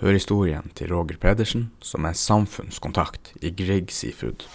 [0.00, 4.48] Hør historien til Roger Pedersen, som er samfunnskontakt i Grieg Seafood.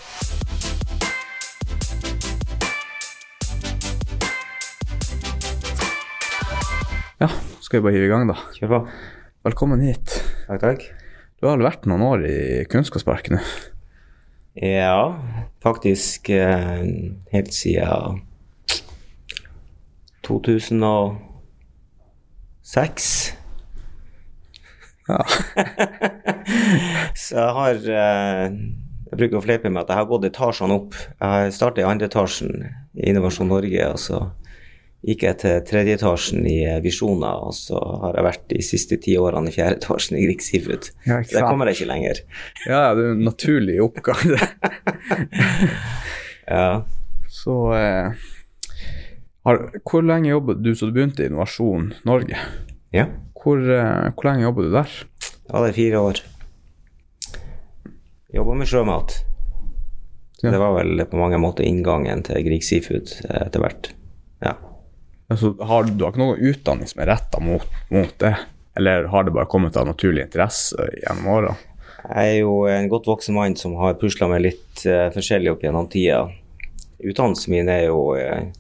[7.22, 7.30] Ja,
[7.62, 8.38] skal vi bare hive i gang, da.
[8.58, 8.80] Kjør på.
[9.46, 10.10] Velkommen hit.
[10.48, 10.82] Takk, takk.
[11.38, 13.42] Du har vel vært noen år i Kunnskapsparken nå?
[14.66, 15.14] Ja,
[15.62, 16.82] faktisk eh,
[17.36, 18.26] helt siden
[20.26, 23.25] 2006.
[25.10, 25.20] Ja.
[27.16, 28.46] Så jeg har eh,
[29.12, 30.98] Jeg bruker å fleipe med at jeg har gått etasjene opp.
[31.22, 32.66] Jeg starta i andre etasjen
[32.98, 34.20] i Innovasjon Norge, og så
[35.06, 38.98] gikk jeg til tredje etasjen i eh, Visjoner, og så har jeg vært de siste
[39.04, 40.90] ti årene i fjerde etasjen i Grieg Seafood.
[41.06, 42.24] Ja, Så der kommer jeg ikke lenger.
[42.66, 44.50] Ja, det er en naturlig oppgang, det.
[46.46, 46.86] Ja.
[47.34, 48.26] Så eh,
[49.46, 52.38] har, Hvor lenge jobbet du så du begynte i Innovasjon Norge?
[52.94, 53.08] ja.
[53.46, 54.94] Hvor, eh, hvor lenge jobbet du der?
[55.46, 56.22] Ja, det er fire år.
[58.34, 59.20] Jobba med sjømat.
[60.42, 60.50] Ja.
[60.50, 63.92] Det var vel på mange måter inngangen til Grieg Seafood eh, etter hvert.
[64.42, 64.56] Ja.
[65.30, 68.34] Altså, har du, du har ikke noen utdanning som er retta mot, mot det?
[68.78, 71.54] Eller har det bare kommet av naturlig interesse gjennom åra?
[72.06, 75.64] Jeg er jo en godt voksen mann som har pusla med litt uh, forskjellig opp
[75.66, 76.26] gjennom tida.
[77.06, 78.52] Utdannelsen min er jo eh,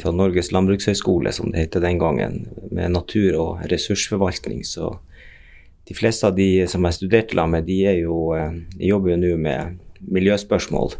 [0.00, 4.64] fra Norges landbrukshøgskole, som det het den gangen, med natur- og ressursforvaltning.
[4.64, 4.94] Så
[5.88, 9.20] de fleste av de som jeg studerte sammen med, de, jo, eh, de jobber jo
[9.22, 10.96] nå med miljøspørsmål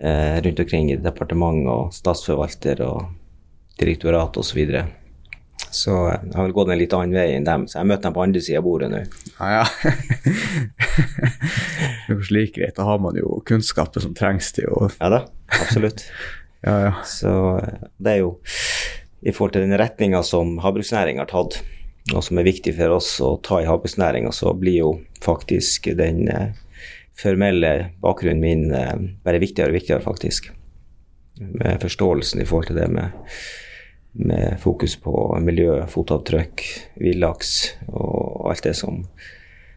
[0.00, 3.06] eh, rundt omkring i departement og statsforvalter og
[3.80, 4.50] direktorat osv.
[4.50, 4.84] Så, videre.
[5.70, 8.16] så jeg har vel gått en litt annen vei enn dem, så jeg møter dem
[8.18, 9.02] på andre sida av bordet nå.
[9.38, 9.64] Ja, ja.
[12.36, 12.76] like greit.
[12.76, 15.24] Da har man jo kunnskapen som trengs til å Ja da,
[15.62, 16.04] absolutt.
[16.64, 16.92] Ja, ja.
[17.04, 18.36] Så eh, det er jo
[19.26, 21.60] i forhold til den retninga som havbruksnæringa har tatt,
[22.14, 24.92] og som er viktig for oss å ta i havbruksnæringa, så blir jo
[25.24, 26.54] faktisk den eh,
[27.18, 30.50] formelle bakgrunnen min eh, bare viktigere og viktigere, faktisk.
[31.40, 33.32] Med forståelsen i forhold til det med,
[34.16, 35.14] med fokus på
[35.44, 36.64] miljø, fotavtrykk,
[37.02, 37.56] villaks
[37.90, 39.02] og alt det som,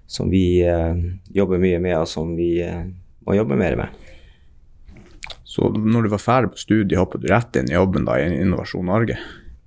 [0.07, 1.01] som vi eh,
[1.35, 2.85] jobber mye med, og som vi eh,
[3.27, 4.05] må jobbe mer med.
[5.49, 8.27] Så når du var ferdig på studiet, hoppet du rett inn i jobben da i
[8.43, 9.15] Innovasjon Norge?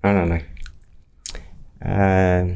[0.05, 0.43] Nei, nei, nei.
[1.83, 2.53] Eh,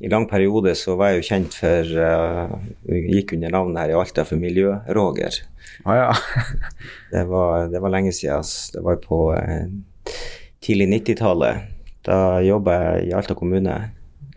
[0.00, 2.54] I lang periode så var jeg jo kjent for uh,
[2.88, 5.36] Gikk under navnet her i Alta for Miljø-Roger.
[5.84, 6.08] Ah, ja.
[7.12, 8.42] Det, var- det var lenge siden.
[8.74, 9.66] Det var på eh,
[10.64, 11.68] tidlig 90-tallet.
[12.06, 13.76] Da jobba jeg i Alta kommune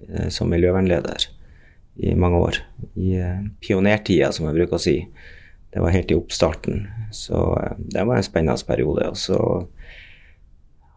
[0.10, 1.30] eh, som miljøvernleder
[2.04, 2.60] i mange år.
[3.00, 4.98] I eh, pionertida, som jeg bruker å si.
[5.74, 6.88] Det var helt i oppstarten.
[7.12, 9.10] Så eh, det var en spennende periode.
[9.10, 9.40] Og så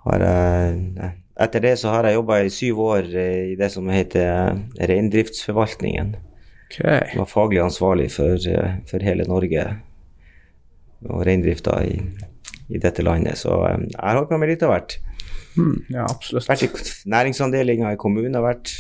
[0.07, 3.89] har jeg Etter det så har jeg jobba i syv år eh, i det som
[3.93, 6.15] heter eh, Reindriftsforvaltningen.
[6.67, 7.03] Okay.
[7.13, 8.41] Jeg var faglig ansvarlig for,
[8.89, 9.67] for hele Norge
[11.07, 12.01] og reindrifta i,
[12.73, 13.39] i dette landet.
[13.39, 14.97] Så jeg har holdt på med litt av hvert.
[15.55, 16.49] Mm, ja, absolutt.
[16.49, 18.35] Vært i næringsavdelinga i kommunen.
[18.35, 18.73] har vært.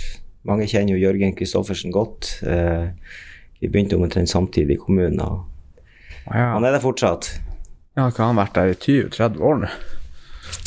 [0.48, 2.32] Mange kjenner jo Jørgen Kristoffersen godt.
[2.42, 5.44] Vi begynte omtrent samtidig i kommunen, og
[6.26, 6.48] ja.
[6.54, 7.30] han er der fortsatt.
[7.96, 9.70] ja, har han vært der i 20-30 år nå?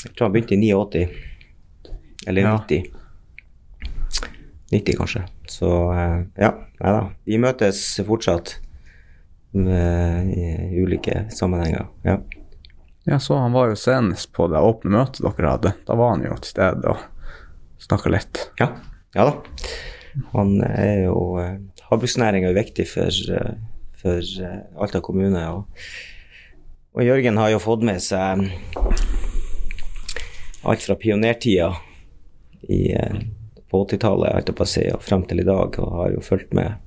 [0.04, 1.10] Jeg tror han begynte i 89.
[2.28, 2.56] Eller Ja.
[2.58, 2.96] 90.
[4.72, 5.24] 90, kanskje.
[5.50, 7.06] Så eh, ja, nei da.
[7.26, 8.58] Vi møtes fortsatt
[9.58, 11.88] med, i ulike sammenhenger.
[12.06, 12.20] Ja.
[13.10, 15.72] Jeg så han var jo senest på det åpne møtet dere hadde.
[15.88, 17.02] Da var han jo til stede og
[17.82, 18.44] snakka litt.
[18.62, 18.68] Ja,
[19.18, 19.34] ja da.
[20.36, 21.56] Han er jo eh,
[21.90, 23.56] Havbruksnæringa er viktig for, eh,
[24.00, 25.44] for eh, Alta kommune.
[25.54, 25.86] Og,
[26.96, 28.48] og Jørgen har jo fått med seg
[30.68, 31.72] alt fra pionertida
[32.62, 33.20] i, eh,
[33.70, 36.24] på 80-tallet holdt jeg på å si, og frem til i dag, og har jo
[36.26, 36.80] fulgt med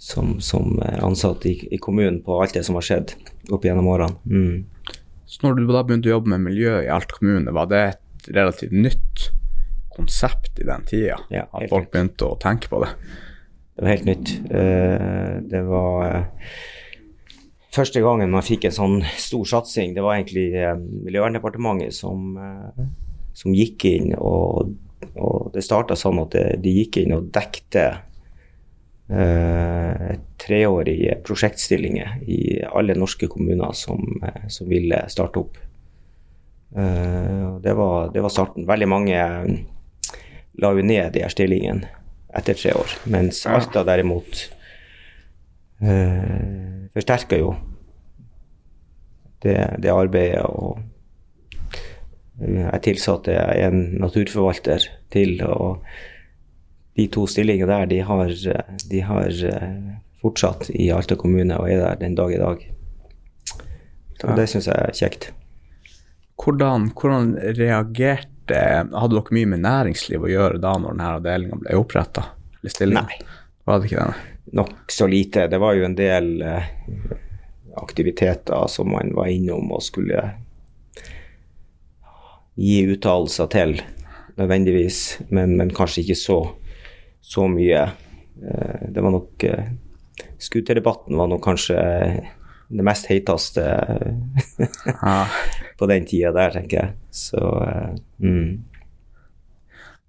[0.00, 3.14] som, som eh, ansatt i, i kommunen på alt det som har skjedd
[3.54, 4.18] opp gjennom årene.
[4.24, 4.96] Mm.
[5.28, 8.28] Så når du da begynte å jobbe med miljø i Alta kommune, var det et
[8.34, 9.28] relativt nytt
[9.94, 11.20] konsept i den tida?
[11.32, 12.90] Ja, at folk begynte å tenke på det?
[13.74, 14.30] Det var helt nytt.
[14.50, 16.24] Eh, Det var eh,
[17.74, 19.94] første gangen man fikk en sånn stor satsing.
[19.94, 22.36] Det var egentlig eh, Miljøverndepartementet som,
[23.34, 24.76] som gikk inn, og,
[25.18, 27.92] og det starta sånn at de gikk inn og dekte
[29.04, 34.00] Uh, treårige prosjektstillinger i alle norske kommuner som,
[34.48, 35.58] som ville starte opp.
[36.72, 38.64] Uh, det, var, det var starten.
[38.64, 39.18] Veldig mange
[40.56, 41.92] la jo ned de her stillingene
[42.34, 44.40] etter tre år, mens Alta derimot
[45.82, 47.54] eh, forsterker jo
[49.44, 50.42] det, det arbeidet.
[50.44, 50.80] og
[52.40, 55.84] jeg tilsatte en naturforvalter til, og
[56.98, 58.32] de to stillingene der, de har,
[58.90, 59.30] de har
[60.22, 62.66] fortsatt i Alta kommune og er der den dag i dag.
[64.18, 65.32] Så det syns jeg er kjekt.
[66.40, 71.76] Hvordan, hvordan reagerte Hadde dere mye med næringsliv å gjøre da når denne avdelinga ble
[71.80, 72.26] oppretta?
[72.90, 73.18] Nei.
[73.64, 74.32] Var det ikke det?
[74.54, 75.46] Nokså lite.
[75.48, 76.66] Det var jo en del eh,
[77.80, 80.20] aktiviteter som man var innom og skulle
[82.54, 83.78] gi uttalelser til,
[84.38, 85.00] nødvendigvis,
[85.34, 86.38] men, men kanskje ikke så,
[87.24, 87.82] så mye.
[88.44, 89.72] Eh, det var nok eh,
[90.44, 91.78] Skuterdebatten var nok kanskje
[92.68, 93.64] det mest heiteste
[95.00, 95.16] Ja.
[95.78, 96.94] på den tida der, tenker jeg.
[97.10, 98.64] Så eh, mm.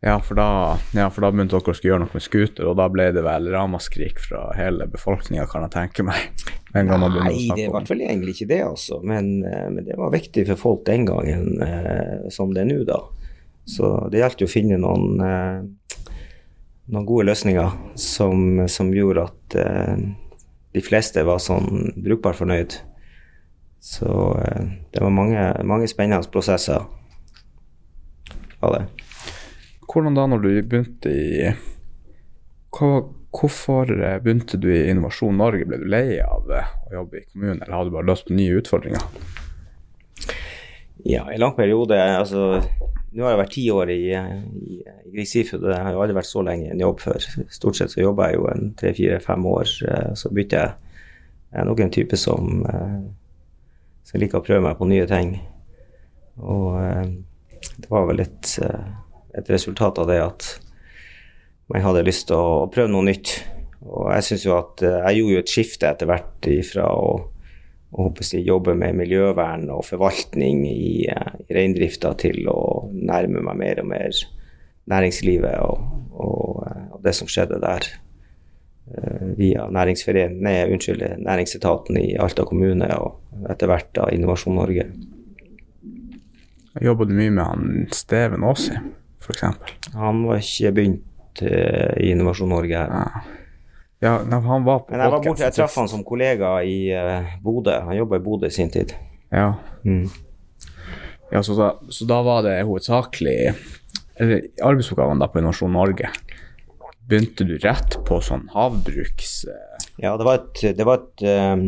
[0.05, 2.75] Ja, for da, ja, for da begynte dere å skulle gjøre noe med scooter, og
[2.77, 6.27] da ble det vel ramaskrik fra hele befolkninga, kan jeg tenke meg.
[6.75, 6.83] Nei,
[7.55, 8.99] det var fall egentlig ikke det, altså.
[9.01, 12.83] Men, eh, men det var viktig for folk den gangen eh, som det er nå,
[12.85, 12.99] da.
[13.65, 16.11] Så det gjaldt jo å finne noen, eh,
[16.93, 20.05] noen gode løsninger som, som gjorde at eh,
[20.75, 22.77] de fleste var sånn brukbart fornøyd.
[23.85, 24.11] Så
[24.41, 26.83] eh, det var mange, mange spennende prosesser
[28.59, 28.85] av det.
[29.85, 31.53] Hvordan da, når du begynte i
[32.75, 32.89] hva,
[33.35, 35.65] Hvorfor eh, begynte du i Innovasjon Norge?
[35.67, 38.37] Ble du lei av eh, å jobbe i kommunen, eller hadde du bare lyst på
[38.37, 39.07] nye utfordringer?
[41.05, 41.97] Ja, i lang periode.
[41.99, 42.61] Altså,
[43.15, 46.01] nå har jeg vært ti år i, i, i Grieg Seafood, og jeg har jo
[46.03, 47.27] aldri vært så lenge i en jobb før.
[47.53, 50.97] Stort sett så jobber jeg jo en tre-fire-fem år, eh, så bytter jeg.
[51.55, 52.97] Jeg er nok en type som, eh,
[54.09, 55.31] som liker å prøve meg på nye ting.
[56.43, 57.13] Og eh,
[57.79, 58.51] det var vel et,
[59.39, 60.49] et resultat av det at
[61.71, 63.37] man hadde lyst til å prøve noe nytt.
[63.85, 67.07] Og jeg syns jo at jeg gjorde jo et skifte etter hvert ifra å
[67.95, 72.74] å jobbe med miljøvern og forvaltning i, i reindrifta til å
[73.05, 74.23] nærme meg mer og mer
[74.91, 77.87] næringslivet og, og, eh, og det som skjedde der
[78.91, 84.87] eh, via nei, unnskyld, næringsetaten i Alta kommune og etter hvert da Innovasjon Norge.
[86.83, 88.75] Jobba du mye med han Steven Aasi,
[89.23, 89.43] f.eks.?
[89.95, 92.91] Han var ikke begynt uh, i Innovasjon Norge her.
[92.91, 93.21] Ja.
[94.03, 97.31] ja, han var på Men jeg var borte, jeg traff han som kollega i uh,
[97.43, 97.77] Bodø.
[97.87, 98.91] Han jobba i Bodø i sin tid.
[99.31, 99.53] Ja,
[99.85, 100.09] Mm.
[101.35, 103.37] Ja så, da, så da var det hovedsakelig
[104.15, 106.07] Eller arbeidsoppgavene da på Innovasjon Norge.
[107.05, 109.33] Begynte du rett på sånn havbruks...
[109.51, 111.65] eh, Ja, det var et, det var et, um,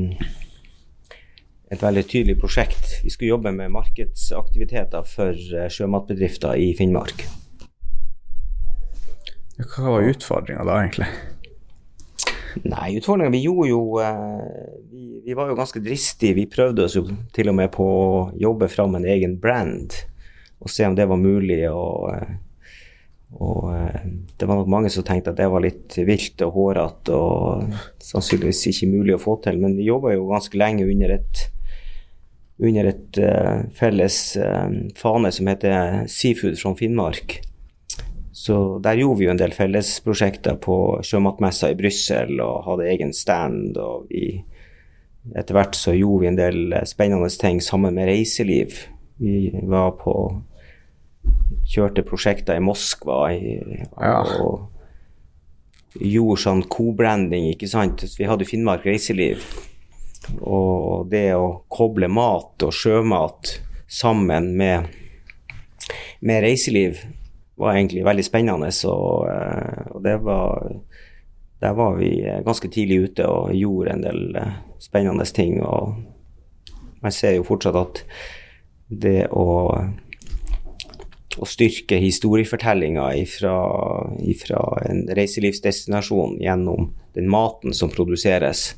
[1.67, 2.95] et veldig tydelig prosjekt.
[3.03, 7.27] Vi skulle jobbe med markedsaktiviteter for eh, sjømatbedrifter i Finnmark.
[9.59, 11.11] Hva var utfordringa da, egentlig?
[12.74, 16.38] Nei, utfordringen Vi gjorde jo eh, vi, vi var jo ganske dristige.
[16.38, 17.06] Vi prøvde oss jo
[17.36, 19.95] til og med på å jobbe fram en egen brand
[20.57, 21.59] og se om det var mulig.
[21.69, 22.31] Og, eh,
[23.38, 24.07] og eh,
[24.39, 28.65] det var nok mange som tenkte at det var litt vilt og hårete og sannsynligvis
[28.71, 29.60] ikke mulig å få til.
[29.62, 31.45] Men vi jobba jo ganske lenge under et
[32.57, 33.18] under et
[33.77, 34.15] felles
[34.98, 37.36] fane som heter Seafood from Finnmark.
[38.38, 40.75] Så der gjorde vi jo en del fellesprosjekter på
[41.06, 43.80] sjømatmessa i Brussel og hadde egen stand.
[43.81, 44.44] Og vi,
[45.34, 48.78] etter hvert så gjorde vi en del eh, spennende ting sammen med reiseliv.
[49.18, 50.13] Vi var på
[51.68, 53.57] Kjørte prosjekter i Moskva i,
[53.98, 54.22] Ja.
[54.45, 54.69] og
[55.98, 58.06] gjorde sånn co-branding, ikke sant.
[58.06, 59.41] Så Vi hadde Finnmark reiseliv.
[60.46, 63.58] Og det å koble mat og sjømat
[63.89, 64.86] sammen med,
[66.22, 67.01] med reiseliv
[67.57, 68.71] var egentlig veldig spennende.
[68.87, 70.71] Og, eh, og det var
[71.59, 75.63] Der var vi eh, ganske tidlig ute og gjorde en del eh, spennende ting.
[75.65, 75.95] Og
[77.01, 78.03] man ser jo fortsatt at
[78.89, 79.73] det å
[81.37, 88.71] å styrke historiefortellinga fra en reiselivsdestinasjon gjennom den maten som produseres,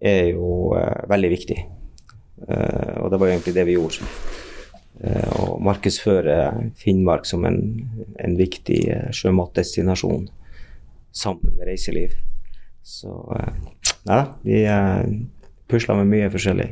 [0.00, 0.74] er jo
[1.06, 1.60] veldig viktig.
[2.98, 4.10] Og det var egentlig det vi gjorde.
[4.98, 6.38] Eh, å markedsføre
[6.78, 7.60] Finnmark som en,
[8.18, 10.26] en viktig eh, sjømatdestinasjon
[11.14, 12.16] sammen med reiseliv.
[12.82, 13.12] Så
[14.08, 15.04] ja, vi uh,
[15.68, 16.68] pusla med mye forskjellig.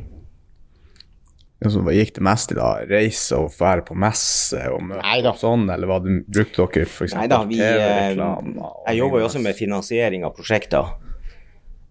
[1.66, 5.88] Hva gikk det mest i da reise og være på messe og møte sånn, eller
[5.88, 7.14] hva brukte dere f.eks.
[7.16, 8.12] Nei da, vi eh?
[8.12, 10.94] Jeg jobber jo også med finansiering av prosjekter.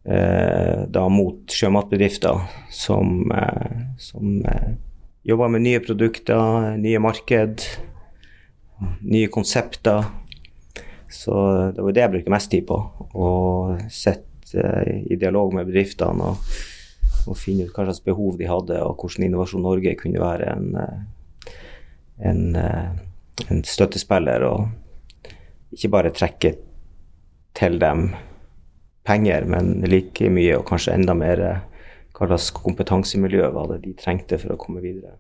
[0.06, 4.76] Eh, da mot sjømatbedrifter som, eh, som eh,
[5.26, 7.66] jobber med nye produkter, nye marked,
[9.02, 10.06] nye konsepter.
[11.10, 11.34] Så
[11.74, 12.78] det var det jeg brukte mest tid på.
[13.16, 13.30] Å
[13.90, 16.56] sitte eh, i dialog med bedriftene og,
[17.26, 20.72] og finne ut hva slags behov de hadde, og hvordan Innovasjon Norge kunne være en,
[20.84, 21.54] eh,
[22.30, 24.46] en, eh, en støttespiller.
[24.46, 24.68] og
[25.76, 26.54] ikke bare trekke
[27.56, 28.10] til dem
[29.06, 31.42] penger, men like mye og kanskje enda mer
[32.16, 35.18] hva slags kompetansemiljø var det de trengte for å komme videre.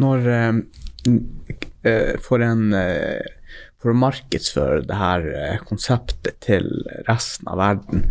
[0.00, 0.58] Når eh,
[1.82, 3.24] eh, For en eh,
[3.80, 6.68] For å markedsføre det her eh, konseptet til
[7.08, 8.04] resten av verden,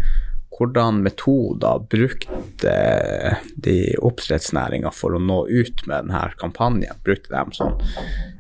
[0.60, 2.74] hvordan metoder brukte
[3.64, 7.00] de oppdrettsnæringa for å nå ut med denne kampanjen?
[7.06, 7.78] Brukte de sånn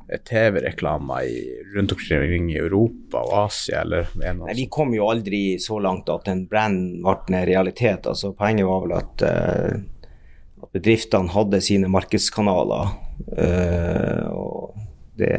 [0.09, 1.29] eh, TV-reklamer
[1.75, 6.09] rundt omkring i Europa og Asia, eller er Nei, De kom jo aldri så langt
[6.11, 8.07] at en brand ble en realitet.
[8.07, 12.95] altså Poenget var vel at, uh, at bedriftene hadde sine markedskanaler.
[13.29, 14.79] Uh, og
[15.19, 15.33] det,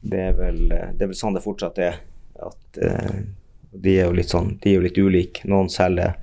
[0.00, 2.00] det, er vel, det er vel sånn det fortsatt er.
[2.40, 3.20] At uh,
[3.70, 5.46] de er jo litt sånn, de er jo litt ulike.
[5.50, 6.16] Noen selger,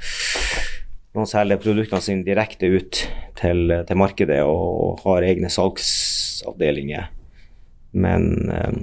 [1.16, 3.04] noen selger produktene sine direkte ut
[3.38, 7.14] til, til markedet og har egne salgsavdelinger.
[7.92, 8.74] Men eh,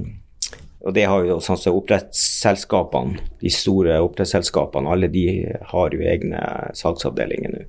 [0.84, 5.22] Og det har jo sånn som oppdrettsselskapene, de store oppdrettsselskapene, alle de
[5.70, 6.42] har jo egne
[6.76, 7.62] salgsavdelinger nå.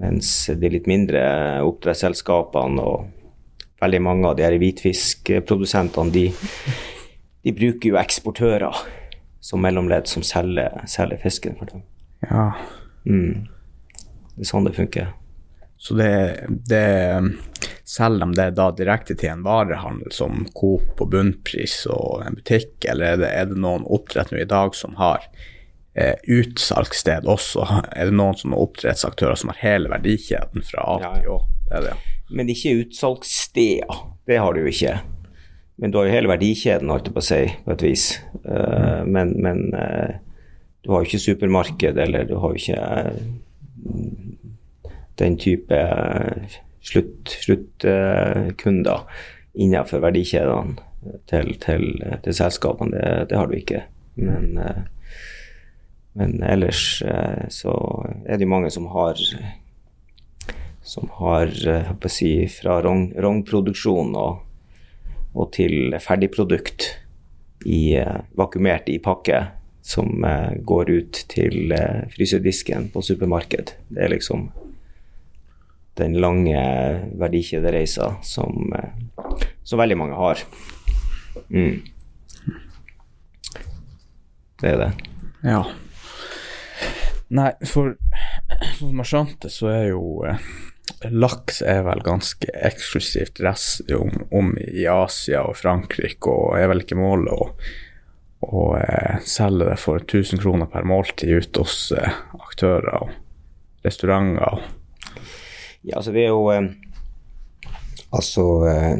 [0.00, 1.22] Mens de litt mindre
[1.64, 3.08] oppdrettsselskapene og
[3.80, 6.26] veldig mange av de her hvitfiskprodusentene, de,
[7.40, 8.82] de bruker jo eksportører
[9.40, 11.82] som mellomledd som selger, selger fisken for dem.
[12.28, 12.50] Ja.
[13.08, 13.48] Mm.
[14.36, 15.14] Det er sånn det funker.
[15.80, 17.22] Så det, det
[17.88, 22.74] selger de det da direkte til en varehandel som Coop på bunnpris og en butikk,
[22.84, 25.24] eller er det, er det noen oppdrett nå i dag som har
[25.96, 27.64] eh, utsalgssted også?
[27.96, 31.38] Er det noen sånne oppdrettsaktører som har hele verdikjeden fra A til Å?
[31.72, 31.96] Ja.
[32.28, 34.04] Men ikke utsalgssteder.
[34.28, 34.98] Det har du jo ikke.
[35.80, 38.04] Men du har jo hele verdikjeden, holdt jeg på å si, på et vis.
[38.44, 40.12] Uh, men, men uh,
[40.84, 44.29] du har jo ikke supermarked, eller du har jo ikke uh,
[45.20, 45.78] den type
[46.80, 49.08] sluttkunder slutt,
[49.54, 50.76] innenfor verdikjedene
[51.30, 51.86] til, til,
[52.24, 52.92] til selskapene.
[52.96, 53.82] Det, det, har du ikke.
[54.20, 54.58] Men,
[56.18, 57.02] men ellers
[57.52, 57.72] så
[58.26, 59.18] er det mange som har
[60.80, 61.50] som har
[62.08, 64.38] si, fra rognproduksjon og
[65.34, 66.86] og til ferdigprodukt
[67.66, 69.44] i, eh, vakuumert i pakke
[69.82, 70.24] som
[70.66, 71.72] går ut til
[72.12, 73.72] frysedisken på supermarked.
[73.88, 74.50] Det er liksom
[75.98, 76.60] den lange
[77.20, 80.42] verdikjedereisa som, uh, som veldig mange har.
[81.48, 81.80] Mm.
[84.60, 84.90] Det er det.
[85.46, 85.62] Ja.
[87.30, 87.94] Nei, for
[88.76, 90.02] som jeg skjønte, så er jo
[91.08, 96.84] laks er vel ganske eksklusivt rest om, om, i Asia og Frankrike, og er vel
[96.84, 97.48] ikke målet å,
[98.50, 104.66] å eh, selge det for 1000 kroner per måltid ute hos eh, aktører og restauranter.
[105.82, 106.66] Ja, altså det er jo eh,
[108.10, 108.98] Altså eh,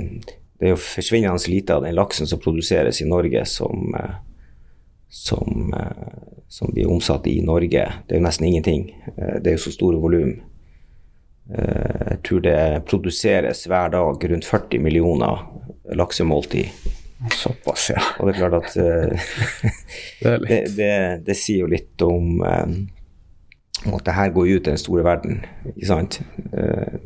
[0.60, 4.18] det er jo forsvinnende lite av den laksen som produseres i Norge som, eh,
[5.08, 5.72] som,
[6.48, 7.86] som blir omsatt i Norge.
[8.06, 8.84] Det er jo nesten ingenting.
[9.16, 10.34] Det er jo så store volum.
[11.50, 15.46] Eh, jeg tror det produseres hver dag rundt 40 millioner
[15.96, 16.68] laksemåltid.
[17.34, 18.04] Såpass, ja.
[18.18, 18.74] Og det er klart at
[20.22, 20.94] det, det, det,
[21.26, 22.44] det, sier jo litt om
[23.86, 25.44] um, at det her går ut i den store verden.
[25.74, 26.20] ikke sant?
[26.52, 27.00] Uh,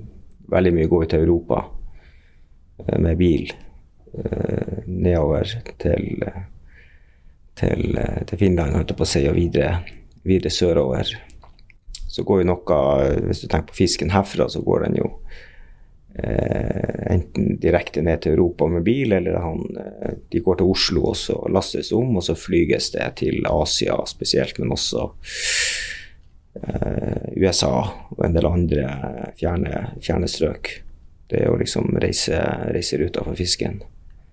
[0.52, 3.52] veldig mye går ut til Europa uh, med bil
[4.86, 5.48] nedover
[5.82, 6.20] til,
[7.58, 7.96] til,
[8.28, 9.72] til Finland, holdt jeg på å si, og videre,
[10.22, 11.10] videre sørover
[12.14, 12.78] så går jo noe
[13.26, 15.08] Hvis du tenker på fisken herfra, så går den jo
[16.14, 21.08] eh, enten direkte ned til Europa med bil, eller han, eh, de går til Oslo
[21.10, 25.93] og så lastes om, og så flyges det til Asia spesielt, men også eh,
[27.44, 27.72] USA
[28.10, 28.88] og en del andre
[29.38, 30.70] fjerne, fjerne strøk.
[31.30, 32.40] Det er jo liksom reise,
[32.74, 33.80] reiseruta for fisken.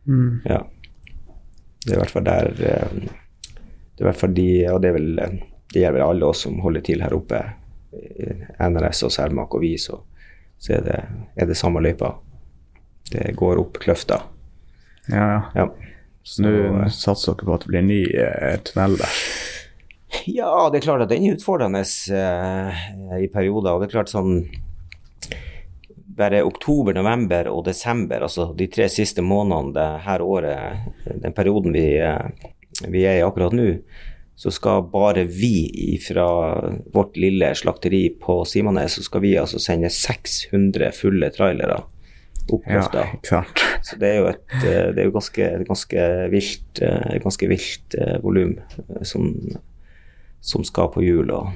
[0.08, 0.42] Mm.
[0.48, 0.64] Ja.
[1.86, 4.92] Det er i hvert fall der eh, Det er i hvert fall de, og det
[4.96, 5.10] vel
[5.72, 7.40] det gjelder vel alle oss som holder til her oppe
[8.60, 10.02] NRS og Cermaq og vi, så,
[10.60, 10.98] så er, det,
[11.36, 12.14] er, det, samme løypa.
[13.12, 14.22] Det går opp kløfta.
[15.08, 15.42] Ja, ja.
[15.56, 15.68] ja.
[16.24, 19.22] Så nå eh, satser dere på at det blir en ny eh, tunnel der?
[20.26, 22.84] Ja, det er klart at den er utfordrende eh,
[23.24, 23.74] i perioder.
[23.74, 24.44] Og det er klart sånn
[26.22, 30.90] Bare oktober, november og desember, altså de tre siste månedene det her året,
[31.24, 32.50] den perioden vi, eh,
[32.92, 33.70] vi er i akkurat nå,
[34.36, 36.28] så skal bare vi fra
[36.94, 41.80] vårt lille slakteri på Simanes, så skal vi altså sende 600 fulle trailere
[42.52, 43.08] opp lufta.
[43.32, 43.42] Ja,
[43.82, 47.98] så det er jo et eh, det er jo ganske, ganske vilt, eh, ganske vilt
[48.22, 48.58] volum
[49.08, 49.32] som,
[50.42, 51.52] som, skal på hjul og,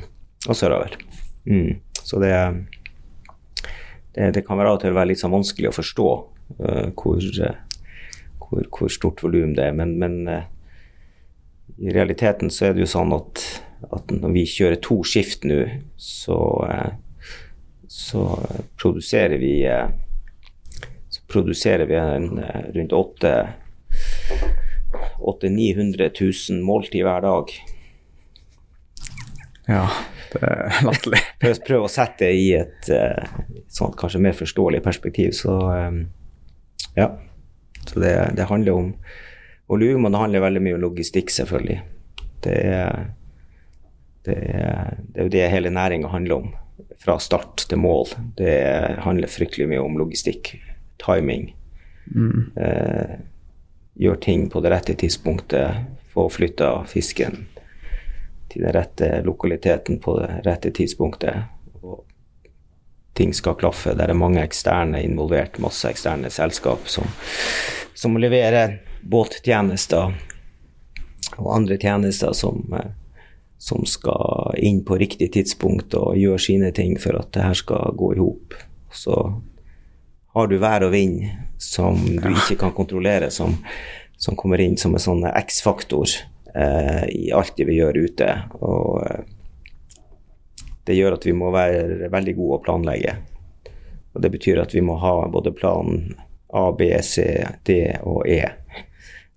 [0.48, 0.98] og sørover.
[1.46, 1.82] Mm.
[2.06, 2.34] Så det,
[4.16, 6.10] det, det, kan være av og til være litt sånn vanskelig å forstå
[6.62, 7.58] uh, hvor, uh,
[8.42, 9.78] hvor, hvor, stort volum det er.
[9.78, 10.20] Men, men
[11.82, 13.42] i realiteten så er det jo sånn at,
[13.90, 15.64] at når vi kjører to skift nå,
[15.98, 16.40] så,
[16.70, 16.92] uh,
[17.90, 18.28] så
[18.80, 19.60] produserer vi
[21.16, 22.42] så produserer vi en,
[22.76, 22.92] rundt
[25.20, 27.54] 800 000 måltid hver dag.
[29.68, 29.86] Ja,
[30.34, 31.22] det er latterlig.
[31.42, 33.38] Prøv, prøv å sette det i et uh,
[33.72, 35.56] sånt kanskje mer forståelig perspektiv, så
[35.90, 36.04] um,
[36.98, 37.10] ja.
[37.86, 38.92] Så det, det handler om
[39.70, 41.80] volum, og det handler veldig mye om logistikk, selvfølgelig.
[42.46, 43.10] Det er,
[44.26, 46.54] det er, det er jo det hele næringa handler om,
[47.02, 48.10] fra start til mål.
[48.38, 48.56] Det
[49.06, 50.56] handler fryktelig mye om logistikk,
[51.02, 51.52] timing.
[52.10, 52.52] Mm.
[52.58, 53.16] Eh,
[54.02, 57.44] gjør ting på det rette tidspunktet, få flytta fisken
[58.56, 61.44] til den rette lokaliteten på det rette tidspunktet.
[61.84, 62.06] Og
[63.16, 63.96] ting skal klaffe.
[63.96, 67.08] Der er mange eksterne involvert, masse eksterne selskap som,
[67.96, 70.16] som leverer båttjenester
[71.36, 72.94] og andre tjenester som, eh,
[73.58, 77.98] som skal inn på riktig tidspunkt og gjøre sine ting for at det her skal
[77.98, 78.56] gå i hop.
[78.92, 79.18] Så
[80.36, 81.26] har du vær og vind
[81.60, 83.58] som du ikke kan kontrollere, som,
[84.18, 86.08] som kommer inn som en sånn X-faktor
[86.56, 88.30] eh, i alt det vi gjør ute.
[88.60, 89.24] Og eh,
[90.86, 93.16] det gjør at vi må være veldig gode å planlegge.
[94.16, 95.98] Og det betyr at vi må ha både plan
[96.56, 97.26] A, B, C,
[97.68, 98.44] D og E.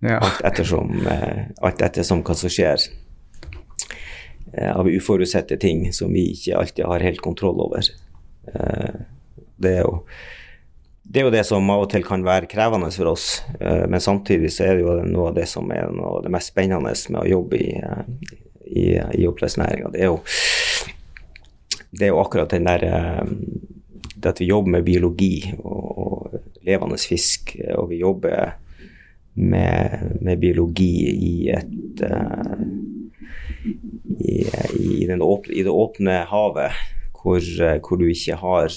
[0.04, 0.20] Ja.
[0.22, 2.84] Alt ettersom, eh, alt ettersom hva som skjer
[4.52, 7.88] eh, av uforutsette ting som vi ikke alltid har helt kontroll over.
[8.52, 9.00] Eh,
[9.58, 10.04] det er jo
[11.08, 14.00] det er jo det som av og til kan være krevende for oss, eh, men
[14.00, 16.92] samtidig så er det jo noe av det som er noe av det mest spennende
[16.92, 18.34] med å jobbe i, eh,
[18.68, 18.84] i,
[19.16, 19.88] i oppdrettsnæringa.
[19.94, 20.04] Det,
[21.96, 23.24] det er jo akkurat den der eh,
[24.18, 26.38] det at vi jobber med biologi og, og
[26.68, 28.58] levende fisk, og vi jobber
[29.38, 31.92] med, med biologi i et
[34.18, 34.42] i,
[34.76, 36.74] i, åpne, i, det åpne havet,
[37.14, 37.46] hvor,
[37.86, 38.74] hvor du ikke har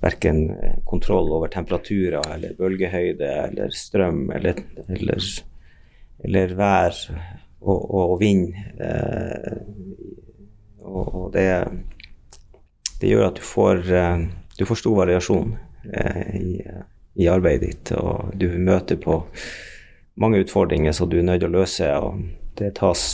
[0.00, 0.42] verken
[0.84, 5.28] kontroll over temperaturer eller bølgehøyde eller strøm eller, eller,
[6.24, 6.98] eller vær
[7.66, 8.54] og, og vind.
[8.80, 9.56] Eh,
[10.86, 11.46] og det,
[13.00, 14.26] det, gjør at du får, eh,
[14.58, 15.56] du får stor variasjon
[15.92, 16.50] eh, i,
[17.16, 19.22] i, arbeidet ditt, og du møter på
[20.20, 21.90] mange utfordringer som du er nødt til å løse.
[21.98, 22.22] og
[22.58, 23.06] Det tas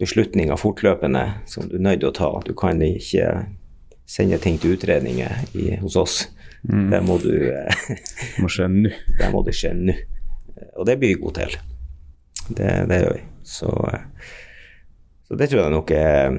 [0.00, 2.32] beslutninger fortløpende som du er nødt til å ta.
[2.44, 3.30] Du kan ikke
[4.06, 6.16] sende ting til utredninger i, hos oss.
[6.68, 6.90] Mm.
[6.90, 7.32] Det må du
[8.40, 8.92] må skje nå.
[9.18, 9.96] Det må det skje nå.
[10.78, 11.56] Og det blir vi gode til.
[12.48, 13.24] Det, det gjør vi.
[13.44, 13.70] Så,
[15.28, 16.38] så, det tror jeg nok er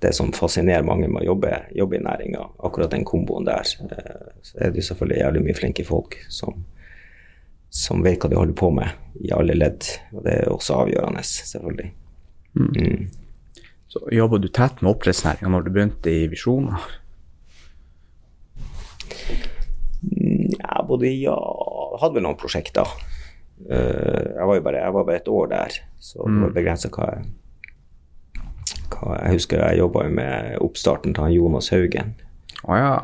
[0.00, 2.44] det som fascinerer mange med å jobbe, jobbe i næringa.
[2.68, 3.66] Akkurat den komboen der.
[3.66, 6.64] Så er det selvfølgelig jævlig mye flinke folk som,
[7.72, 9.88] som vet hva de holder på med i alle ledd.
[10.14, 11.92] Og det er også avgjørende, selvfølgelig.
[12.56, 13.08] Mm.
[13.96, 16.82] Så Jobba du tett med oppdrettsnæringa når du begynte i Visjoner?
[20.02, 22.90] Ja, både ja Jeg hadde vel noen prosjekter.
[23.70, 26.56] Eh, jeg var jo bare, jeg var bare et år der, så det var mm.
[26.58, 27.06] begrensa hva,
[28.92, 32.12] hva Jeg husker jeg jobba med oppstarten til Jonas Haugen.
[32.66, 32.98] Oh, ja.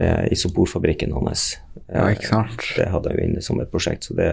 [0.00, 1.52] Med isoporfabrikken hans.
[1.86, 2.66] Ja, ikke sant?
[2.74, 4.32] Det hadde jeg jo inne som et prosjekt, så det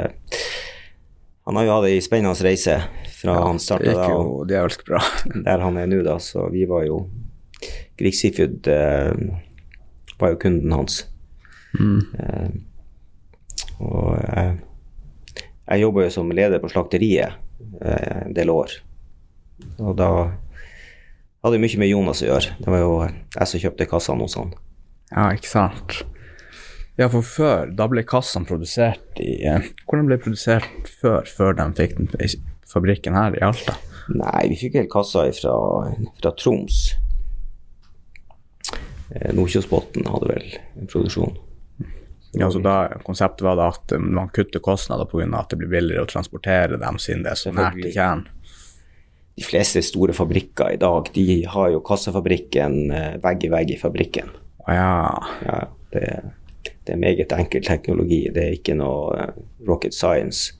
[1.46, 2.78] han har jo hatt ei spennende reise
[3.18, 4.10] fra ja, han starta da.
[4.14, 5.02] Jo, det er bra.
[5.48, 6.18] der han er nå, da.
[6.22, 7.06] Så vi var jo
[7.98, 9.14] Grieg Seafood eh,
[10.22, 11.06] var jo kunden hans.
[11.80, 12.02] Mm.
[12.20, 12.50] Eh,
[13.82, 14.54] og eh,
[15.72, 17.38] jeg jobba jo som leder på slakteriet
[17.82, 18.78] eh, en del år.
[19.82, 20.10] Og da
[21.42, 22.58] hadde jeg mye med Jonas å gjøre.
[22.62, 24.54] Det var jo jeg som kjøpte kassene hos han.
[25.12, 26.02] Ja, ikke sant.
[27.00, 31.70] Ja, for før, da ble kassene produsert i eh, Hvordan ble produsert før, før de
[31.78, 32.10] fikk den
[32.68, 33.78] fabrikken her i Alta?
[34.12, 35.54] Nei, vi fikk helt kassa fra,
[36.20, 36.82] fra Troms.
[39.16, 40.52] Eh, Nordkjosbotn hadde vel
[40.82, 41.40] en produksjon.
[42.32, 45.28] Ja, så da Konseptet var da at man kutter kostnader pga.
[45.40, 48.28] at det blir billigere å transportere dem siden det er så nært til kjernen?
[49.36, 53.80] De fleste store fabrikker i dag de har jo kassafabrikken eh, vegg i vegg i
[53.80, 54.32] fabrikken.
[54.68, 54.94] Å ja.
[55.48, 55.58] ja
[55.92, 56.06] det
[56.86, 58.24] det er meget enkel teknologi.
[58.34, 59.36] Det er ikke noe eh,
[59.68, 60.56] rocket science.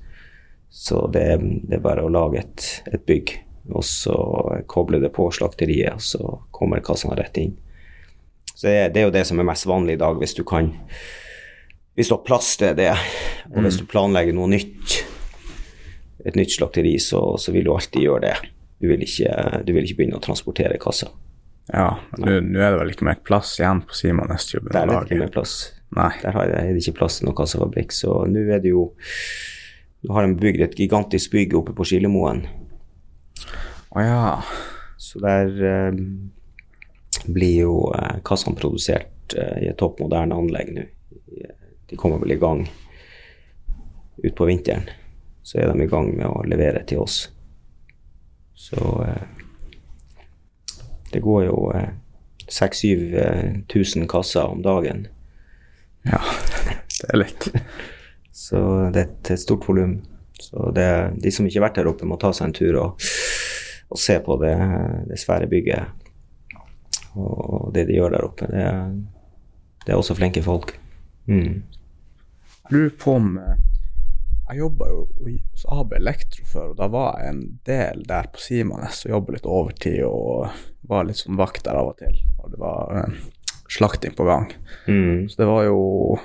[0.72, 1.26] Så det,
[1.68, 3.34] det er bare å lage et, et, bygg,
[3.76, 4.16] og så
[4.72, 7.58] koble det på slakteriet, og så kommer kassene rett inn.
[8.54, 10.72] Så det, det, er jo det som er mest vanlig i dag, hvis du kan
[11.96, 12.94] Hvis du har plass til det,
[13.50, 13.66] og mm.
[13.66, 15.02] hvis du planlegger noe nytt,
[16.24, 18.36] et nytt slakteri, så, så vil du alltid gjøre det.
[18.80, 19.34] Du vil ikke,
[19.68, 21.12] du vil ikke begynne å transportere kasser.
[21.68, 24.72] Ja, nå er det vel ikke mer plass igjen på Simon Estjubben?
[24.72, 25.58] Det er ikke mer plass.
[25.98, 26.12] Nei.
[26.24, 27.94] Der er det ikke plass til noen kassafabrikk.
[27.96, 28.92] Så nå er det jo
[30.02, 32.40] Nå har de bygd et gigantisk bygg oppe på Skillemoen.
[33.94, 34.22] Å ja.
[34.98, 36.00] Så der eh,
[37.30, 40.88] blir jo eh, kassene produsert eh, i et topp moderne anlegg nå.
[41.92, 42.64] De kommer vel i gang
[44.26, 44.90] utpå vinteren.
[45.44, 47.28] Så er de i gang med å levere til oss.
[48.58, 49.26] Så eh,
[51.14, 51.90] det går jo eh,
[52.48, 55.08] 6000-7000 kasser om dagen.
[56.08, 56.20] Ja,
[57.02, 57.48] det er litt.
[58.42, 58.58] Så
[58.94, 59.98] det er et- stort volum.
[60.42, 60.88] Så det,
[61.22, 63.04] de som ikke har vært der oppe, må ta seg en tur og,
[63.94, 64.56] og se på det,
[65.12, 65.98] det svære bygget
[67.20, 68.48] og det de gjør der oppe.
[68.48, 68.94] Det er,
[69.86, 70.72] det er også flinke folk.
[71.28, 71.62] Mm.
[72.64, 73.58] Jeg lurer på om eh,
[74.50, 78.40] Jeg jobba jo hos AB Elektro før, og da var jeg en del der på
[78.42, 80.48] Simanes og jobba litt overtid og
[80.90, 83.20] var litt sånn vakt der av og til Og det var eh,
[83.72, 84.50] slakting på gang.
[84.88, 85.30] Mm.
[85.30, 85.80] Så det var jo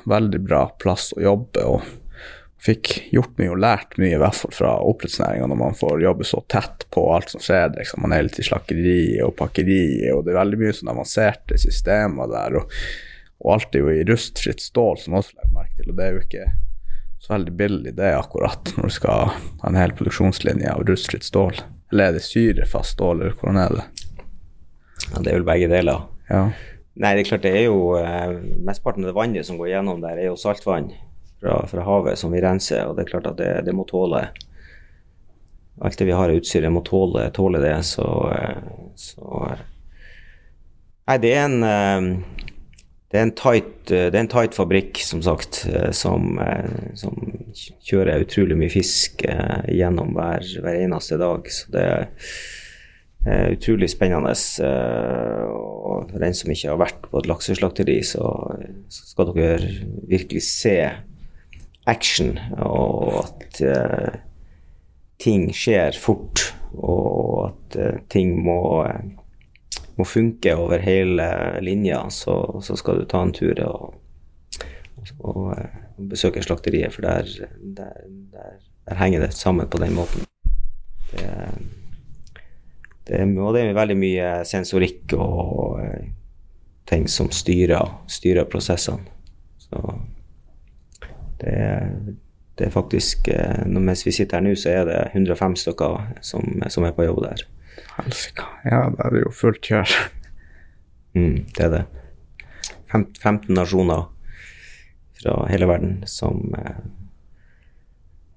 [0.05, 1.87] veldig bra plass å jobbe, og
[2.67, 6.27] fikk gjort mye og lært mye, i hvert fall fra oppdrettsnæringa, når man får jobbe
[6.27, 7.71] så tett på alt som skjer.
[7.77, 8.03] Liksom.
[8.03, 12.33] Man er litt i slakkeriet og pakkeriet, og det er veldig mye sånn avanserte systemer
[12.33, 12.59] der.
[12.63, 12.79] Og,
[13.45, 16.17] og alt er jo i rustfritt stål, som også legger merke til, og det er
[16.17, 16.49] jo ikke
[17.27, 21.61] så veldig billig det akkurat, når du skal ha en hel produksjonslinje av rustfritt stål.
[21.93, 23.87] Eller er det syrefast stål, eller hvordan er det?
[25.13, 26.09] Ja, det er vel begge deler.
[26.27, 26.49] Ja.
[26.97, 30.01] Nei, det er klart det er jo eh, Mesteparten av det vannet som går gjennom
[30.01, 30.89] der, er jo saltvann
[31.43, 34.29] fra, fra havet som vi renser, og det er klart at det, det må tåle
[35.85, 38.63] Alt det vi har av utstyr, det må tåle, tåle det, så, eh,
[38.97, 39.65] så eh,
[41.07, 42.07] Nei, det er en eh,
[43.13, 45.61] det er en tight, det er en tight fabrikk, som sagt,
[45.95, 46.25] som,
[46.99, 47.15] som
[47.87, 51.47] kjører utrolig mye fisk gjennom hver, hver eneste dag.
[51.55, 52.09] Så det er
[53.27, 54.35] utrolig spennende.
[54.63, 55.43] eh,
[55.87, 58.23] Og for den som ikke har vært på et lakseslakteri, så,
[58.89, 59.59] skal dere
[60.09, 60.77] virkelig se
[61.87, 64.19] action, og at eh,
[65.23, 69.15] ting skjer fort, og at eh, ting må eh,
[69.97, 71.27] må funke over hele
[71.65, 73.95] linja, så, så skal du ta en tur og,
[74.99, 75.79] og, og eh,
[76.11, 77.31] besøke slakteriet, for der,
[77.79, 78.59] der, der,
[78.89, 80.27] der henger det sammen på den måten.
[81.13, 81.25] Det,
[83.07, 86.13] det, og det er veldig mye sensorikk og eh,
[86.91, 89.07] ting som styrer, styrer prosessene.
[89.63, 89.81] Så
[91.41, 91.57] det,
[92.57, 93.29] det er faktisk
[93.67, 97.07] når Mens vi sitter her nå, så er det 105 stykker som, som er på
[97.07, 97.47] jobb der.
[97.97, 98.47] Helsike.
[98.65, 99.97] Ja, da er det jo fullt kjør.
[101.17, 101.83] Mm, det er det.
[102.93, 104.07] Fem, 15 nasjoner
[105.17, 106.83] fra hele verden som eh,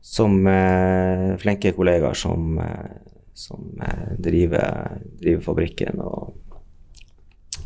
[0.10, 3.09] som eh, flinke kollegaer som, eh,
[3.40, 6.02] som eh, driver, driver fabrikken.
[6.04, 6.34] Og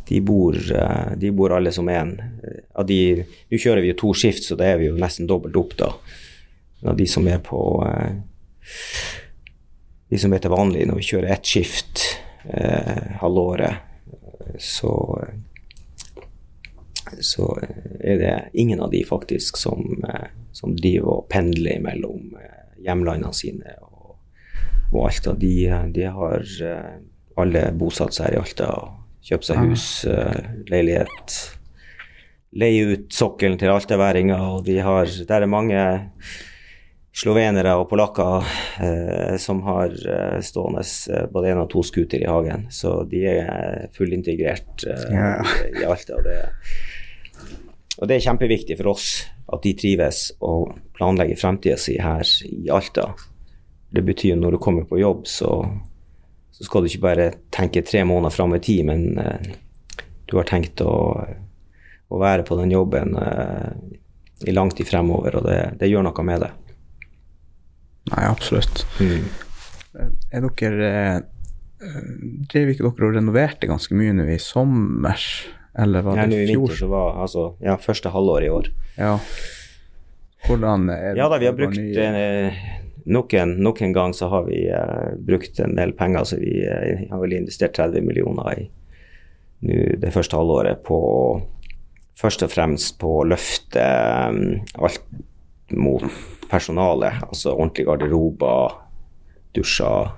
[0.09, 2.15] de bor, eh, de bor alle som én.
[2.73, 5.77] Av Nå kjører vi jo to skift, så det er vi jo nesten dobbelt opp,
[5.79, 5.91] da.
[6.83, 8.19] Av de som er på eh,
[10.12, 12.03] De som er til vanlig når vi kjører ett skift
[12.45, 13.89] eh, halvåret,
[14.62, 14.91] så
[17.21, 17.59] så
[17.99, 23.33] er det ingen av de faktisk som, eh, som driver og pendler mellom eh, hjemlandene
[23.36, 23.92] sine og,
[24.95, 25.34] og Alta.
[25.39, 25.53] De,
[25.95, 26.93] de har eh,
[27.41, 31.38] alle bosatt seg her i Alta og kjøpt seg hus, eh, leilighet.
[32.60, 35.79] Leie ut sokkelen til altaværinger, og de har Der er mange
[37.13, 38.45] slovenere og polakker
[38.82, 40.82] eh, som har eh, stående
[41.13, 42.67] eh, både én og to scooter i hagen.
[42.73, 45.36] Så de er fullintegrert eh, Ja.
[45.65, 46.17] i, i Alta.
[46.17, 46.39] Og det,
[47.99, 49.12] og det er kjempeviktig for oss
[49.53, 53.12] at de trives og planlegger fremtida si her i Alta.
[53.93, 55.51] Det betyr når du kommer på jobb, så,
[56.51, 59.53] så skal du ikke bare tenke tre måneder fram i tid, men eh,
[60.25, 60.95] du har tenkt å,
[62.10, 63.69] å være på den jobben eh,
[64.49, 66.51] i lang tid fremover, og det, det gjør noe med det.
[68.12, 68.84] Nei, absolutt.
[70.34, 71.19] Er dere eh,
[72.49, 75.19] Drev ikke dere og renoverte ganske mye nå i sommer?
[75.79, 76.69] Eller var det i i fjor?
[76.69, 78.69] vinter var altså ja, første halvår i år.
[78.97, 79.17] Ja.
[80.47, 82.63] Hvordan er Ja da, vi har brukt eh,
[83.06, 86.63] nok, en, nok en gang så har vi uh, brukt en del penger, så vi
[86.68, 88.63] uh, har vel investert 30 millioner i
[89.63, 91.00] nu, det første halvåret på
[92.20, 93.84] først og fremst på å løfte
[94.30, 95.04] um, alt
[95.74, 96.04] mot
[96.52, 98.76] personalet, altså ordentlige garderober,
[99.56, 100.12] dusjer,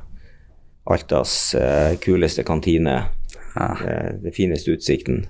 [0.86, 3.04] Altas uh, kuleste kantine,
[3.56, 3.70] Ja.
[4.20, 5.22] den fineste utsikten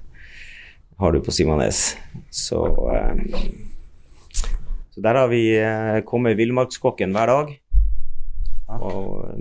[0.97, 1.91] har du på Simanes.
[2.33, 2.63] Så
[4.95, 7.53] så der har vi eh, kommet villmarkskokken hver dag
[8.79, 9.35] og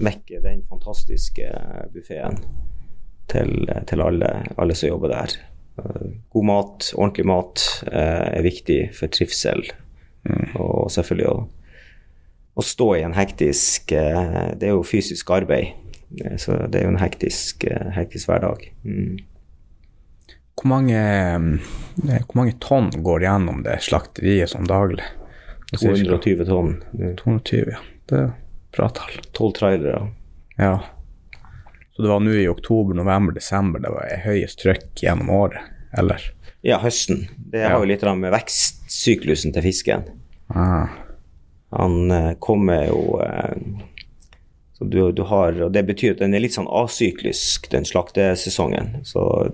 [0.00, 1.50] mekker den fantastiske
[1.92, 2.38] buffeen
[3.28, 5.34] til, til alle, alle som jobber der.
[5.82, 9.66] Eh, God mat, ordentlig mat eh, er viktig for trivsel.
[10.60, 11.40] Og selvfølgelig å
[12.60, 15.74] å stå i en hektisk eh, Det er jo fysisk arbeid.
[16.20, 18.66] Eh, Så det er jo en hektisk, eh, hektisk hverdag.
[18.84, 19.18] Mm.
[20.60, 25.06] Hvor mange, eh, hvor mange tonn går gjennom det slakteriet sånn daglig?
[25.70, 26.82] Du sier ikke- 220 tonn.
[27.16, 27.78] 220, ja.
[28.06, 28.32] Det er
[28.72, 29.20] bra tall.
[29.32, 30.10] Tolv trailere.
[30.58, 30.80] Ja.
[31.96, 35.60] Så det var nå i oktober, november, desember det var høyest trykk gjennom året,
[35.96, 36.20] eller?
[36.62, 37.28] Ja, høsten.
[37.38, 40.04] Det har jo litt med vekstsyklusen til fisken.
[40.54, 40.88] Ah.
[41.72, 43.54] Han eh, kommer jo eh,
[44.80, 49.02] så du, du har, og Det betyr at den er litt sånn asyklisk, den slaktesesongen.
[49.04, 49.52] Så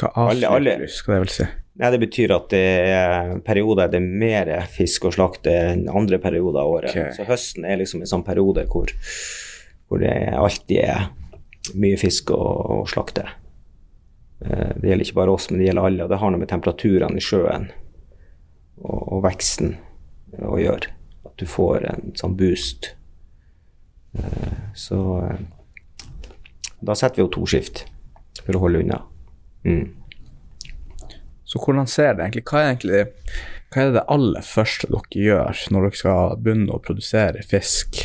[0.00, 1.46] Hva Alle- alle- skal det vel si?
[1.76, 6.18] Nei, Det betyr at det er perioder det er mer fisk å slakte enn andre
[6.18, 6.90] perioder av året.
[6.90, 7.10] Okay.
[7.12, 8.88] Så høsten er liksom en sånn periode hvor,
[9.88, 11.08] hvor det alltid er
[11.74, 12.38] mye fisk å,
[12.80, 13.26] å slakte.
[14.40, 16.04] Eh, Det gjelder ikke bare oss, men det gjelder alle.
[16.04, 17.68] Og det har noe med temperaturene i sjøen
[18.80, 19.76] og, og veksten
[20.40, 20.88] å gjøre.
[21.26, 22.94] At du får en sånn boost.
[24.16, 25.44] Eh, Så eh,
[26.82, 27.84] da setter vi jo to skift
[28.44, 29.02] for å holde unna.
[29.66, 31.12] Mm.
[31.46, 32.46] Så hvordan ser det egentlig?
[32.46, 33.04] Hva er egentlig
[33.74, 37.98] hva er det aller første dere gjør når dere skal begynne å produsere fisk?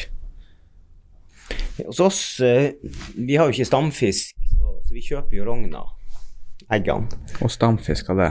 [1.77, 2.73] Hos oss, eh,
[3.15, 5.83] vi har jo ikke stamfisk, så, vi kjøper jo rogna,
[6.73, 7.07] eggene.
[7.39, 8.29] Og stamfisk av det?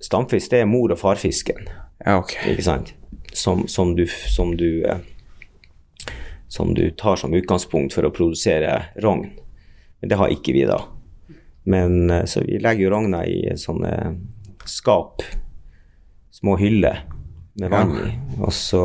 [0.00, 1.68] Stamfisk det er mor- og farfisken,
[2.06, 2.36] Ja, ok.
[2.54, 2.94] ikke sant?
[3.32, 5.02] Som, som, du, som, du, eh,
[6.48, 9.28] som du tar som utgangspunkt for å produsere rogn.
[10.00, 10.80] Men det har ikke vi da.
[11.70, 13.94] Men eh, så vi legger jo rogna i sånne
[14.68, 15.22] skap,
[16.34, 17.04] små hyller
[17.60, 18.10] med vann i.
[18.40, 18.84] Og så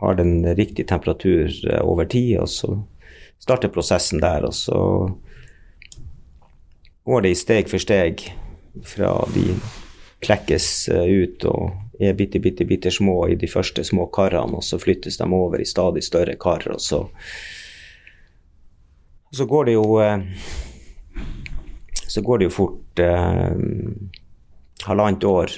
[0.00, 2.74] har den riktig temperatur eh, over tid, og så
[3.42, 4.46] starter prosessen der.
[4.48, 4.80] Og så
[7.06, 8.28] går det i steg for steg
[8.86, 9.50] fra de
[10.24, 14.64] klekkes eh, ut og er bitte, bitte, bitte små i de første små karene, og
[14.64, 17.06] så flyttes de over i stadig større kar, og så
[19.26, 20.22] og så går det jo eh,
[22.06, 23.56] så går det jo fort eh,
[24.86, 25.56] halvannet år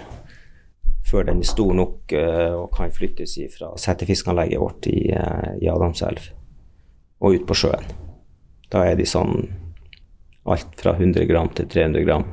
[1.09, 5.71] før den er stor nok eh, og kan flyttes fra settefiskanlegget vårt i, eh, i
[5.73, 6.31] Adamselv
[7.19, 7.87] og ut på sjøen.
[8.73, 9.49] Da er de sånn
[10.49, 12.27] alt fra 100 gram til 300 gram.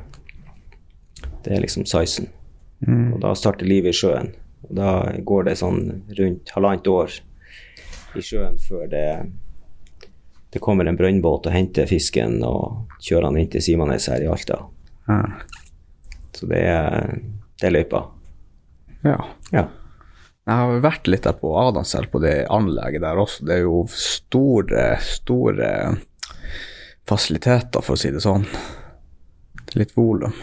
[1.44, 2.28] Det er liksom sizen.
[2.86, 4.30] Og da starter livet i sjøen.
[4.68, 4.90] Og da
[5.26, 5.80] går det sånn
[6.18, 7.16] rundt halvannet år
[8.16, 9.06] i sjøen før det,
[10.54, 14.28] det kommer en brønnbåt og henter fisken og kjører han inn til Simanes her i
[14.30, 14.60] Alta.
[15.08, 15.18] Ja.
[16.36, 17.16] Så det er,
[17.60, 18.04] det er løypa.
[19.06, 19.18] ja.
[19.52, 19.66] Ja.
[20.46, 23.42] Jeg har vært litt der på Adamselv, på det anlegget der også.
[23.48, 25.70] Det er jo store, store
[27.10, 28.44] fasiliteter, for å si det sånn.
[29.58, 30.36] Det er litt volum.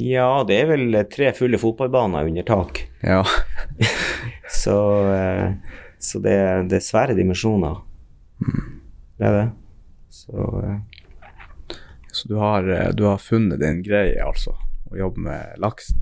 [0.00, 2.80] ja, det er vel tre fulle fotballbaner under tak.
[3.04, 3.20] Ja.
[4.62, 4.78] Så,
[5.12, 5.52] eh,
[6.00, 6.38] så det,
[6.72, 7.76] det er svære dimensjoner.
[9.18, 9.50] Det er det.
[10.10, 10.78] Så eh,
[12.12, 14.54] Så du har, eh, du har funnet din greie, altså,
[14.90, 15.98] å jobbe med laksen?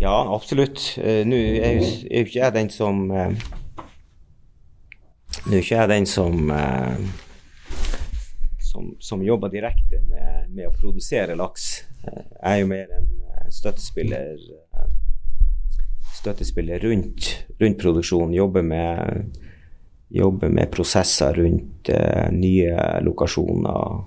[0.00, 0.98] Ja, absolutt.
[0.98, 3.16] Eh, Nå er jo er jo ikke jeg den som Nå
[5.52, 6.52] er ikke jeg den som
[8.70, 11.84] som, som jobber direkte med, med å produsere laks.
[12.04, 13.08] Jeg er jo mer en
[13.50, 14.38] støttespiller
[16.20, 18.34] støttespiller rundt, rundt produksjonen.
[18.36, 19.38] Jobber med,
[20.10, 22.74] jobber med prosesser rundt eh, nye
[23.06, 24.00] lokasjoner.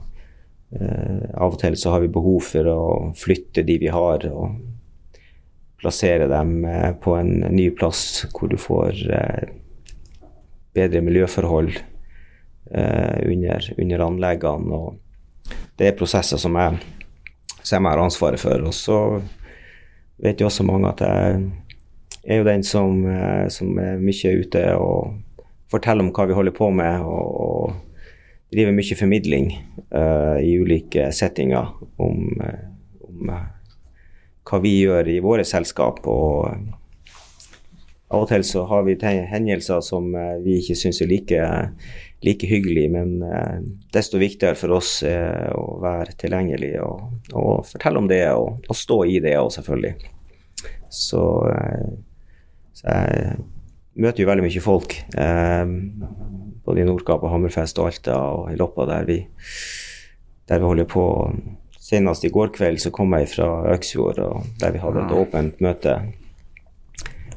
[0.74, 2.84] Eh, av og til så har vi behov for å
[3.18, 4.28] flytte de vi har.
[4.32, 4.74] og
[5.84, 9.50] plassere dem eh, på en ny plass hvor du får eh,
[10.74, 14.80] bedre miljøforhold eh, under, under anleggene.
[14.80, 16.80] Og det er prosesser som jeg,
[17.60, 18.64] som jeg har ansvaret for.
[18.64, 19.00] Og så
[20.24, 21.44] vet jo også mange at jeg
[22.24, 25.20] er jo den som, eh, som er mye ute og
[25.74, 27.02] forteller om hva vi holder på med.
[27.02, 27.82] og, og
[28.54, 29.50] driver mye formidling
[29.96, 32.64] uh, i ulike settinger om, eh,
[33.08, 33.44] om uh,
[34.46, 36.04] hva vi gjør i våre selskap.
[36.06, 36.50] Og
[38.14, 40.12] av og til så har vi hendelser som
[40.44, 41.46] vi ikke syns er like,
[42.22, 43.16] like hyggelig, men
[43.96, 48.78] desto viktigere for oss er å være tilgjengelig og, og fortelle om det, og, og
[48.78, 49.96] stå i det òg, selvfølgelig.
[50.94, 51.24] Så,
[52.78, 53.34] så jeg
[54.00, 55.66] møter jo veldig mye folk, eh,
[56.64, 59.20] både i Nordkapp og Hammerfest og Alta og i Loppa, der vi,
[60.50, 61.06] der vi holder på.
[61.84, 64.22] Senest i går kveld så kom jeg fra Øksfjord,
[64.62, 65.98] der vi hadde et åpent møte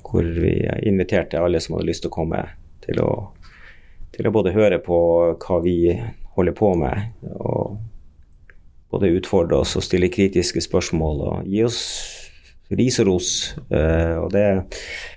[0.07, 0.53] hvor vi
[0.87, 2.45] inviterte alle som hadde lyst til å komme,
[2.85, 3.11] til å,
[4.15, 4.99] til å både høre på
[5.43, 5.97] hva vi
[6.37, 7.75] holder på med, og
[8.95, 11.81] både utfordre oss og stille kritiske spørsmål og gi oss
[12.77, 13.31] ris og ros.
[13.71, 14.47] Eh, og det,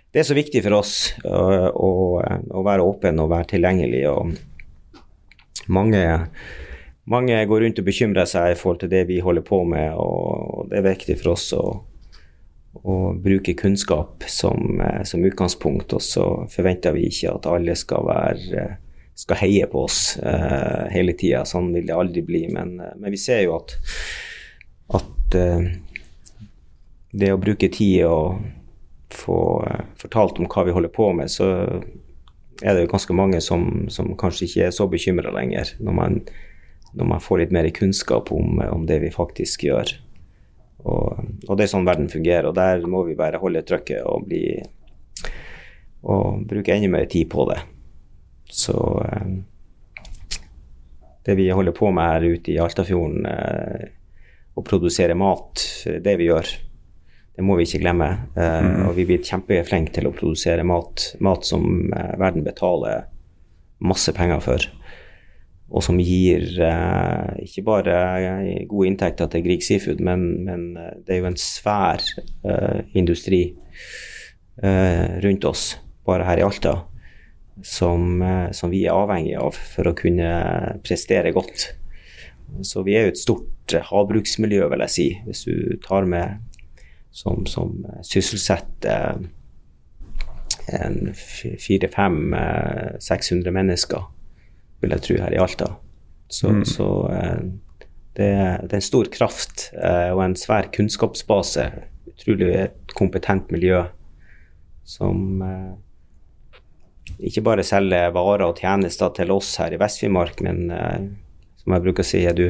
[0.09, 4.07] det er så viktig for oss å, å, å være åpen og være tilgjengelig.
[4.09, 4.31] og
[5.69, 6.01] mange,
[7.05, 10.71] mange, går rundt og bekymrer seg i forhold til det vi holder på med, og
[10.71, 11.63] det er viktig for oss å,
[12.81, 15.93] å bruke kunnskap som, som, utgangspunkt.
[15.93, 18.67] Og så forventer vi ikke at alle skal, være,
[19.13, 21.45] skal heie på oss uh, hele tida.
[21.45, 22.47] Sånn vil det aldri bli.
[22.53, 23.77] Men, men vi ser jo at,
[24.97, 25.69] at uh,
[27.13, 28.58] det å bruke tid og
[29.19, 31.49] få eh, fortalt om hva vi holder på med, så
[32.63, 36.19] er det ganske mange som, som kanskje ikke er så bekymra lenger, når man,
[36.93, 39.93] når man, får litt mer kunnskap om, om det vi faktisk gjør.
[40.79, 44.27] Og, og, det er sånn verden fungerer, og der må vi bare holde trykket og,
[44.27, 44.43] bli,
[46.07, 47.59] og bruke enda mer tid på det.
[48.49, 49.31] Så eh,
[51.27, 53.87] det vi holder på med her ute i Altafjorden, eh,
[54.57, 55.61] å produsere mat,
[56.03, 56.49] det vi gjør,
[57.39, 58.09] det må vi ikke glemme.
[58.35, 58.81] Uh, mm.
[58.89, 63.05] Og vi blir kjempeflinke til å produsere mat, mat som uh, verden betaler
[63.79, 64.65] masse penger for.
[65.69, 67.95] Og som gir uh, ikke bare
[68.67, 72.03] gode inntekter til Grieg Seafood, men, men det er jo en svær
[72.97, 73.53] industri
[74.59, 75.61] rundt oss,
[76.03, 76.73] bare her i Alta,
[77.63, 78.19] som,
[78.51, 80.33] som, vi er avhengig av for å kunne
[80.83, 81.69] prestere godt.
[82.67, 86.48] Så vi er jo et stort havbruksmiljø, vil jeg si, hvis du tar med
[87.11, 89.19] som, som eh, sysselsetter
[90.69, 94.03] en 400-500-600 mennesker,
[94.81, 95.67] vil jeg tro, her i Alta.
[96.29, 96.65] Så, mm.
[96.69, 97.39] så eh,
[98.19, 101.63] det, det, er en stor kraft eh, og en svær kunnskapsbase.
[102.13, 103.79] Utrolig et kompetent miljø
[104.89, 105.17] som
[107.21, 110.57] ikke bare selger varer og tjenester til oss her i Vest-Finnmark, men
[111.61, 112.47] som jeg bruker å si, er du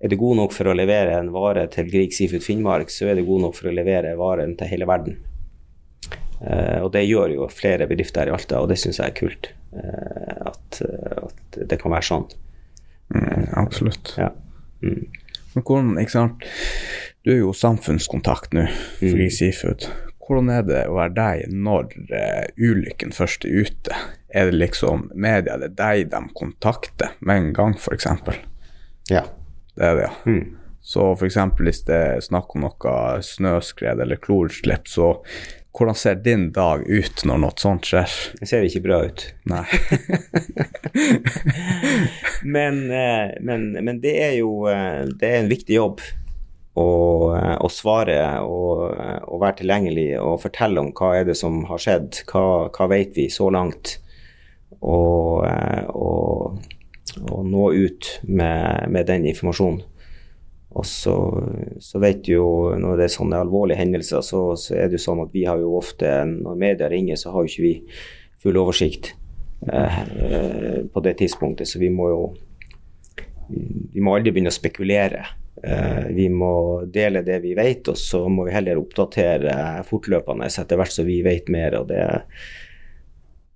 [0.00, 3.18] er du god nok for å levere en vare til Grieg Seafood Finnmark, så er
[3.18, 5.20] du god nok for å levere varen til hele verden.
[6.44, 9.16] Uh, og det gjør jo flere bedrifter her i Alta, og det syns jeg er
[9.16, 9.50] kult.
[9.72, 12.26] Uh, at, at, det kan være sånn.
[13.14, 14.12] Mm, absolutt.
[14.20, 14.32] Ja.
[14.84, 15.06] Mm.
[15.54, 16.44] Men hvordan, ikke sant
[17.22, 18.64] Du er jo samfunnskontakt nå
[18.98, 19.30] for mm.
[19.32, 19.86] Seafood.
[20.24, 24.02] Hvordan er det å være deg når uh, ulykken først er ute?
[24.34, 28.08] Er det liksom media, det er deg de kontakter med en gang, f.eks.?
[29.12, 29.24] Ja.
[29.74, 30.12] Det er det, ja.
[30.30, 30.56] Mm.
[30.84, 31.36] Så f.eks.
[31.64, 35.14] hvis det er snakk om noe snøskred eller klorutslipp, så
[35.74, 38.12] hvordan ser din dag ut når noe sånt skjer?
[38.38, 39.24] Det ser ikke bra ut.
[39.50, 39.64] Nei.
[42.56, 46.04] men, eh, men, men, det er jo eh, det er en viktig jobb
[46.78, 46.86] å,
[47.34, 51.82] eh, å svare og, og, være tilgjengelig og fortelle om hva er det som har
[51.82, 53.96] skjedd, hva, hva vet vi så langt.
[54.84, 55.42] Og,
[55.96, 56.73] og
[57.22, 59.82] å nå ut med, med den informasjonen.
[60.74, 61.14] Og så,
[61.78, 62.46] så, vet du jo
[62.80, 65.60] når det er sånne alvorlige hendelser, så, så, er det jo sånn at vi har
[65.62, 67.74] jo ofte, når media ringer, så har jo ikke vi
[68.42, 69.12] full oversikt
[69.70, 71.70] eh, eh, på det tidspunktet.
[71.70, 72.24] Så vi må jo
[73.46, 75.22] vi må aldri begynne å spekulere.
[75.62, 80.80] Eh, vi må dele det vi vet, og så må vi heller oppdatere fortløpende etter
[80.80, 81.78] hvert som vi vet mer.
[81.78, 82.02] og det,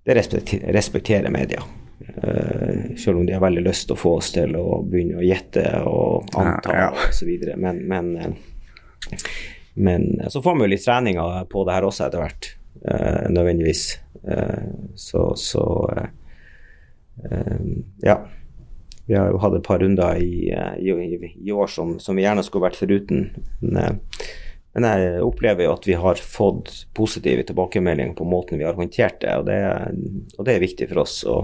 [0.07, 1.65] det respekterer media.
[1.99, 5.25] Uh, selv om de har veldig lyst til å få oss til å begynne å
[5.25, 7.07] gjette og anta ja, ja.
[7.09, 7.31] osv.
[7.59, 9.25] Men, men, uh,
[9.79, 11.19] men eh, så får vi jo litt trening
[11.51, 12.49] på det her også etter hvert,
[13.31, 13.83] nødvendigvis.
[14.99, 15.63] så, så
[18.03, 18.17] ja.
[19.07, 22.43] Vi har jo hatt et par runder i, i, i år som, som, vi gjerne
[22.45, 23.29] skulle vært foruten.
[23.63, 24.01] Men,
[24.73, 29.21] men jeg opplever jo at vi har fått positive tilbakemeldinger på måten vi har håndtert
[29.23, 29.57] det, og det,
[30.37, 31.39] og det er viktig for oss å,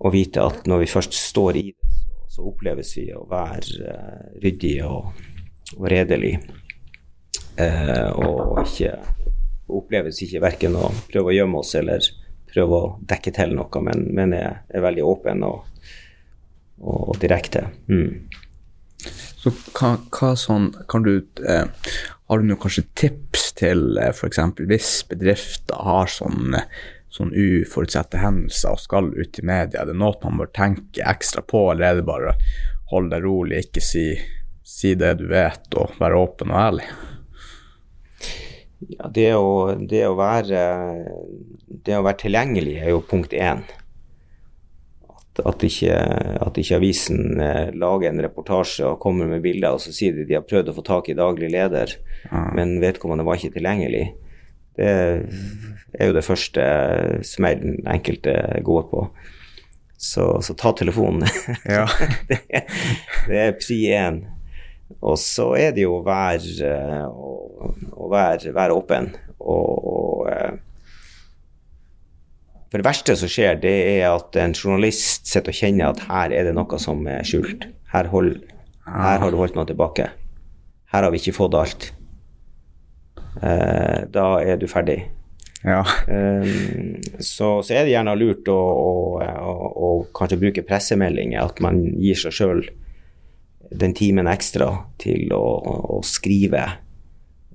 [0.00, 1.90] å, vite at når vi først står i det,
[2.30, 5.10] så, oppleves vi å være uh, ryddig og,
[5.76, 6.36] og redelig.
[7.58, 8.94] Uh, og ikke
[9.70, 12.06] oppleves ikke verken å prøve å gjemme oss eller
[12.50, 15.66] prøve å dekke til noe, men, men er, er veldig åpen og,
[16.80, 17.66] og direkte.
[17.90, 18.30] Mm.
[19.40, 21.12] Så hva, hva sånn Kan du
[21.48, 21.66] eh,
[22.28, 24.40] Har du noen kanskje tips til eh, f.eks.
[24.68, 26.56] hvis bedrifter har sånn,
[27.12, 29.82] sånn uforutsette hendelser og skal ut i media?
[29.82, 32.36] Er det noe man bør tenke ekstra på, eller er det bare å
[32.92, 34.04] holde deg rolig, ikke si,
[34.66, 36.86] si det du vet, og være åpen og ærlig?
[38.94, 39.50] Ja, det å,
[39.90, 40.62] det å, være,
[41.66, 43.66] det å være tilgjengelig er jo punkt én
[45.46, 45.96] at ikke,
[46.44, 50.26] at ikke avisen eh, lager en reportasje og kommer med bilder, og så sier de
[50.28, 52.44] de har prøvd å få tak i daglig leder, ja.
[52.56, 54.04] men vedkommende var ikke tilgjengelig.
[54.80, 56.64] Det er jo det første
[57.26, 58.34] smellen enkelte
[58.64, 59.06] går på.
[60.00, 61.26] Så, så ta telefonen.
[61.68, 61.84] Ja.
[62.30, 64.22] det, det, er pri én.
[65.04, 70.56] Og så er det jo å være, å, å være, være åpen og, og, eh,
[72.70, 76.34] For det verste som skjer, det er at en journalist sitter og kjenner at her
[76.38, 77.66] er det noe som er skjult.
[77.90, 78.36] Her, hold,
[78.86, 80.06] her har du holdt noe tilbake.
[80.90, 81.88] Her har vi ikke fått alt.
[83.42, 85.00] Eh, da er du ferdig.
[85.66, 85.82] Ja.
[86.08, 91.60] Um, så, så, er det gjerne lurt å, å, å, å kanskje bruke pressemeldinger, at
[91.64, 92.62] man gir seg sjøl
[93.70, 94.70] den timen ekstra
[95.02, 96.64] til å, skrive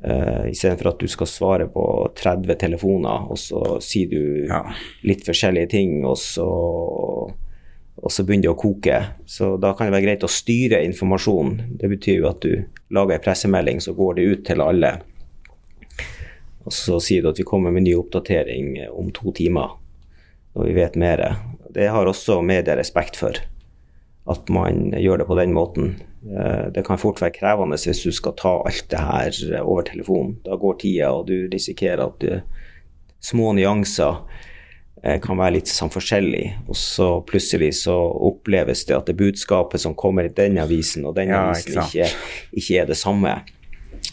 [0.06, 1.84] Uh, Istedenfor at du skal svare på
[2.14, 4.62] 30 telefoner, og så sier du ja.
[5.08, 9.00] litt forskjellige ting, og så, og så begynner det å koke.
[9.26, 11.78] Så da kan det være greit å styre informasjonen.
[11.82, 12.54] Det betyr jo at du
[12.94, 14.94] lager en pressemelding, så går det ut til alle.
[16.66, 19.74] Og så sier du at vi kommer med ny oppdatering om to timer
[20.56, 21.26] når vi vet mer.
[21.76, 23.38] Det har også media respekt for,
[24.26, 25.96] at man gjør det på den måten.
[26.26, 30.40] Eh, det kan fort være krevende hvis du skal ta alt det her over telefonen.
[30.46, 32.40] Da går tida, og du risikerer at du,
[33.22, 34.24] små nyanser
[35.04, 37.96] eh, kan være litt sånn forskjellig, og så plutselig så
[38.30, 42.10] oppleves det at det budskapet som kommer i den avisen og den ja, avisen, ikke,
[42.58, 43.38] ikke, er det samme.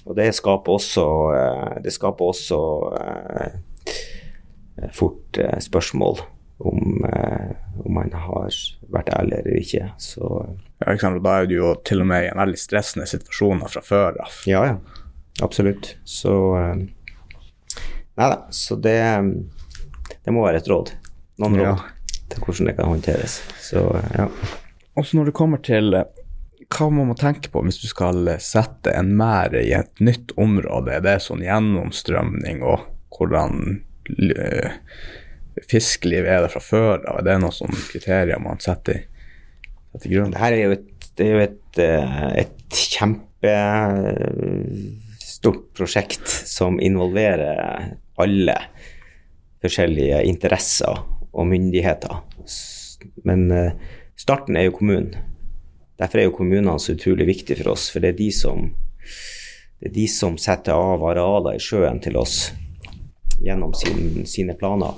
[0.05, 1.07] Og det skaper også,
[1.39, 2.61] eh, det skaper også
[4.93, 6.21] fort spørsmål
[6.65, 7.05] om
[8.03, 8.57] man har
[8.93, 9.91] vært ærlig eller ikke.
[10.03, 10.29] Så
[10.83, 13.85] ja, ikke Da er du jo til og med i en veldig stressende situasjon fra
[13.87, 14.41] før av.
[14.49, 15.05] Ja, ja.
[15.43, 15.95] Absolutt.
[16.05, 16.75] Så uh,
[18.21, 18.43] Nei da.
[18.53, 18.99] Så det,
[20.25, 20.93] det må være et råd.
[21.41, 22.19] Noen råd ja.
[22.33, 23.39] til hvordan det kan håndteres.
[23.63, 23.87] Så
[24.17, 24.29] ja.
[24.99, 25.95] Også når det kommer til
[26.73, 31.01] hva man må tenke på hvis du skal sette en merd i et nytt område?
[31.05, 32.85] Det Er sånn gjennomstrømning og
[33.17, 33.79] hvordan
[35.69, 37.19] fiskeliv er det fra før av?
[37.21, 38.99] Er det noen sånne kriterier man setter
[39.93, 40.35] setter grunn.
[40.39, 48.57] her er jo et, det er jo et, eh, et kjempestort prosjekt som involverer alle
[49.63, 50.97] forskjellige interesser
[51.33, 52.17] og myndigheter.
[53.29, 53.73] Men eh,
[54.17, 55.15] starten er jo kommunen.
[56.01, 58.59] Derfor er jo kommunene så utrolig viktige for oss, for det er de som,
[59.79, 62.37] det er de som setter av arealer i sjøen til oss
[63.43, 64.95] gjennom sin, sine planer.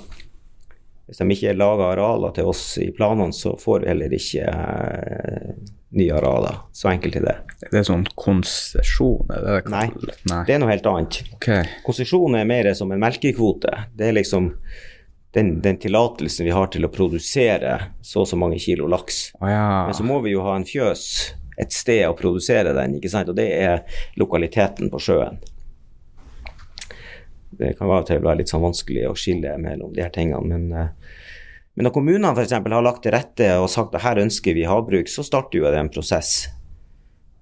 [1.05, 5.51] Hvis de ikke lager arealer til oss i planene, så får vi heller ikke eh,
[5.99, 6.57] nye arealer.
[6.73, 7.35] Så enkelt er det.
[7.67, 9.29] Det er sånn konsesjon?
[9.29, 9.85] Det Nei,
[10.31, 11.21] Nei, det er noe helt annet.
[11.37, 11.69] Okay.
[11.85, 13.85] Konsesjon er mer som en melkekvote.
[13.93, 14.49] Det er liksom
[15.37, 19.27] den, den tillatelsen vi har til å produsere så og så mange kilo laks.
[19.41, 19.85] Oh, ja.
[19.85, 21.09] Men så må vi jo ha en fjøs,
[21.61, 23.29] et sted å produsere den, ikke sant?
[23.29, 25.37] og det er lokaliteten på sjøen
[27.59, 30.43] det kan og til være litt sånn vanskelig å skille mellom de her tingene.
[30.49, 31.23] Men, eh,
[31.75, 32.55] men når kommunene f.eks.
[32.57, 35.81] har lagt til rette og sagt at her ønsker vi havbruk, så starter jo det
[35.81, 36.47] en prosess.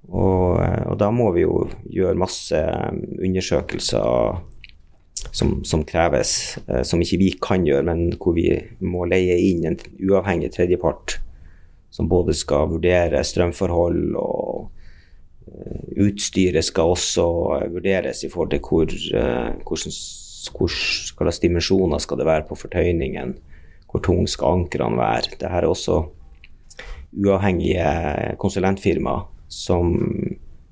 [0.09, 4.41] Og, eh, og, da må vi jo gjøre masse eh, undersøkelser
[5.33, 8.49] som, som, kreves, som ikke vi kan gjøre, men hvor vi
[8.83, 11.15] må leie inn en uavhengig tredjepart
[11.93, 14.67] som både skal vurdere strømforhold og
[16.03, 17.25] Utstyret skal også
[17.73, 19.97] vurderes i forhold til hvor, hvordan,
[20.53, 20.77] hvordan,
[21.17, 23.35] hvilke dimensjoner skal det være på fortøyningen.
[23.91, 25.33] Hvor tung skal ankrene være.
[25.35, 25.99] Dette er også
[27.13, 29.93] uavhengige konsulentfirmaer som,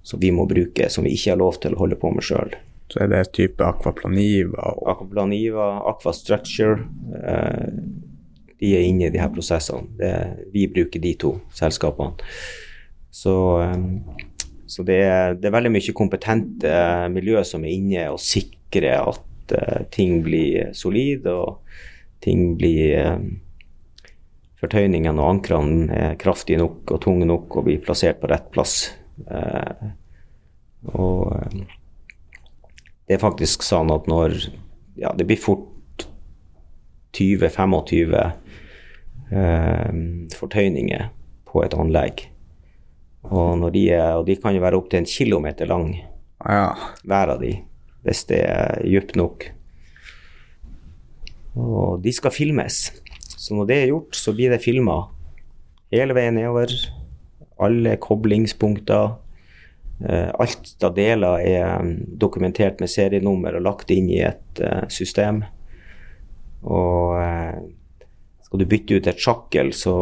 [0.02, 2.56] som, vi må bruke, som vi ikke har lov til å holde på med sjøl.
[2.92, 4.74] Så er det type Aquaplaniva?
[4.74, 4.88] Og...
[4.92, 6.82] Aquaplaniva, Aquastructure.
[7.22, 7.70] Eh,
[8.62, 9.88] de er inne i de her prosessene.
[10.00, 10.12] Det,
[10.54, 12.28] vi bruker de to selskapene.
[13.14, 13.78] Så eh,
[14.72, 16.74] så det er, det er, veldig mye kompetente
[17.12, 21.60] miljø som er inne og sikrer at uh, ting blir solide, og
[22.24, 23.32] ting blir uh,
[24.62, 28.92] Fortøyningen og ankrene er kraftige nok og tunge nok og blir plassert på rett plass.
[29.26, 29.90] Uh,
[30.94, 31.34] og
[33.10, 34.38] det er faktisk sånn at når
[35.02, 36.06] Ja, det blir fort
[37.18, 38.14] 20-25
[40.36, 41.10] fortøyninger
[41.50, 42.31] på et anlegg.
[43.30, 43.86] Og, de,
[44.18, 45.92] og de kan jo være opptil en kilometer lang,
[46.42, 46.72] ja.
[47.06, 47.54] hver av de,
[48.06, 49.46] hvis det er dypt nok.
[51.60, 52.84] Og de skal filmes.
[53.36, 55.04] Så når det er gjort, så blir det filma
[55.92, 56.74] hele veien nedover.
[57.62, 59.18] Alle koblingspunkter.
[60.02, 61.90] Eh, alt av deler er
[62.22, 65.44] dokumentert med serienummer og lagt inn i et uh, system.
[66.66, 67.60] Og uh,
[68.46, 69.94] skal du bytte ut et sjakkel, så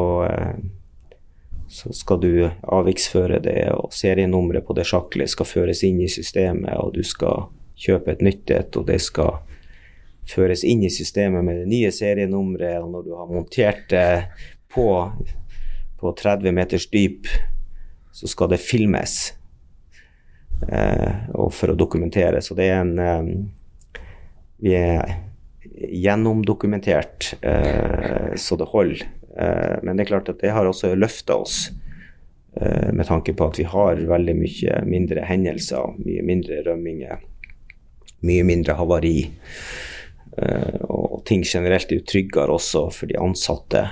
[1.70, 2.32] så skal du
[2.64, 7.48] avviksføre det, og serienummeret på det sjaklet skal føres inn i systemet, og du skal
[7.80, 9.38] kjøpe et nytt et, og det skal
[10.30, 14.10] føres inn i systemet med det nye serienummeret, og når du har montert det
[14.74, 14.90] på,
[16.02, 17.30] på 30 meters dyp,
[18.12, 19.16] så skal det filmes
[20.68, 22.42] eh, og for å dokumentere.
[22.44, 23.32] Så det er en eh,
[24.60, 25.14] Vi er
[25.80, 29.06] gjennomdokumentert eh, så det holder.
[29.38, 31.70] Eh, men det er klart at det har også løfta oss
[32.56, 37.22] eh, med tanke på at vi har veldig mye mindre hendelser, mye mindre rømminger,
[38.26, 39.18] mye mindre havari.
[40.38, 43.86] Eh, og ting generelt er jo tryggere også for de ansatte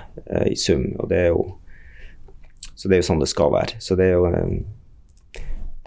[0.48, 0.94] i sum.
[1.00, 1.46] og det er jo
[2.78, 3.80] så det er jo sånn det skal være.
[3.82, 4.28] Så det er jo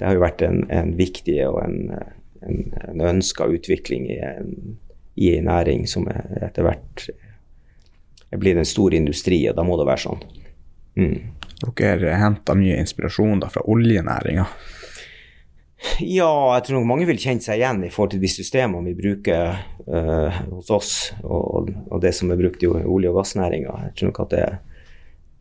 [0.01, 1.91] Det har jo vært en, en viktig og en,
[2.41, 4.79] en, en ønska utvikling i en,
[5.15, 7.05] i en næring som etter hvert
[8.31, 10.21] er blitt en stor industri, og da må det være sånn.
[11.01, 11.17] Mm.
[11.77, 14.47] Dere henter mye inspirasjon da fra oljenæringa?
[16.05, 19.61] Ja, jeg tror mange vil kjenne seg igjen i forhold til de systemene vi bruker
[19.89, 23.77] uh, hos oss, og, og, det som er brukt i olje- og gassnæringa.
[23.89, 24.49] Jeg tror nok at det,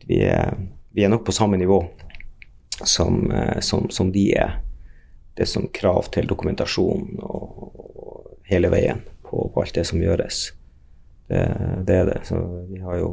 [0.08, 0.54] vi er
[0.92, 1.84] vi er nok på samme nivå
[2.84, 4.58] som, eh, som, som de er.
[5.34, 7.60] Det er som krav til dokumentasjon og,
[7.94, 10.50] og hele veien på, på, alt det som gjøres.
[11.30, 12.20] Det, det, er det.
[12.26, 13.10] Så vi har jo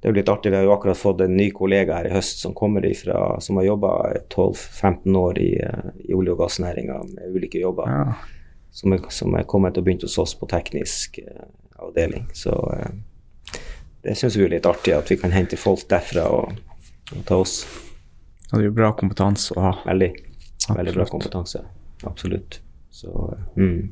[0.00, 0.50] det er jo litt artig.
[0.52, 3.56] Vi har jo akkurat fått en ny kollega her i høst som kommer ifra, som
[3.56, 3.92] har jobba
[4.34, 5.48] 12-15 år i,
[6.04, 7.88] i olje- og gassnæringa med ulike jobber.
[7.88, 8.12] Ja.
[8.68, 11.46] Som, er, som, er, kommet og begynt hos oss på teknisk eh,
[11.80, 12.28] avdeling.
[12.36, 13.62] Så eh,
[14.04, 16.52] det syns vi er litt artig at vi kan hente folk derfra og
[17.24, 17.62] ta oss.
[18.50, 19.74] Ja, det er jo bra kompetanse å ha.
[19.88, 20.10] Veldig.
[20.68, 21.64] Veldig bra kompetanse.
[22.04, 22.60] Absolutt.
[22.92, 23.08] Så,
[23.56, 23.88] mm.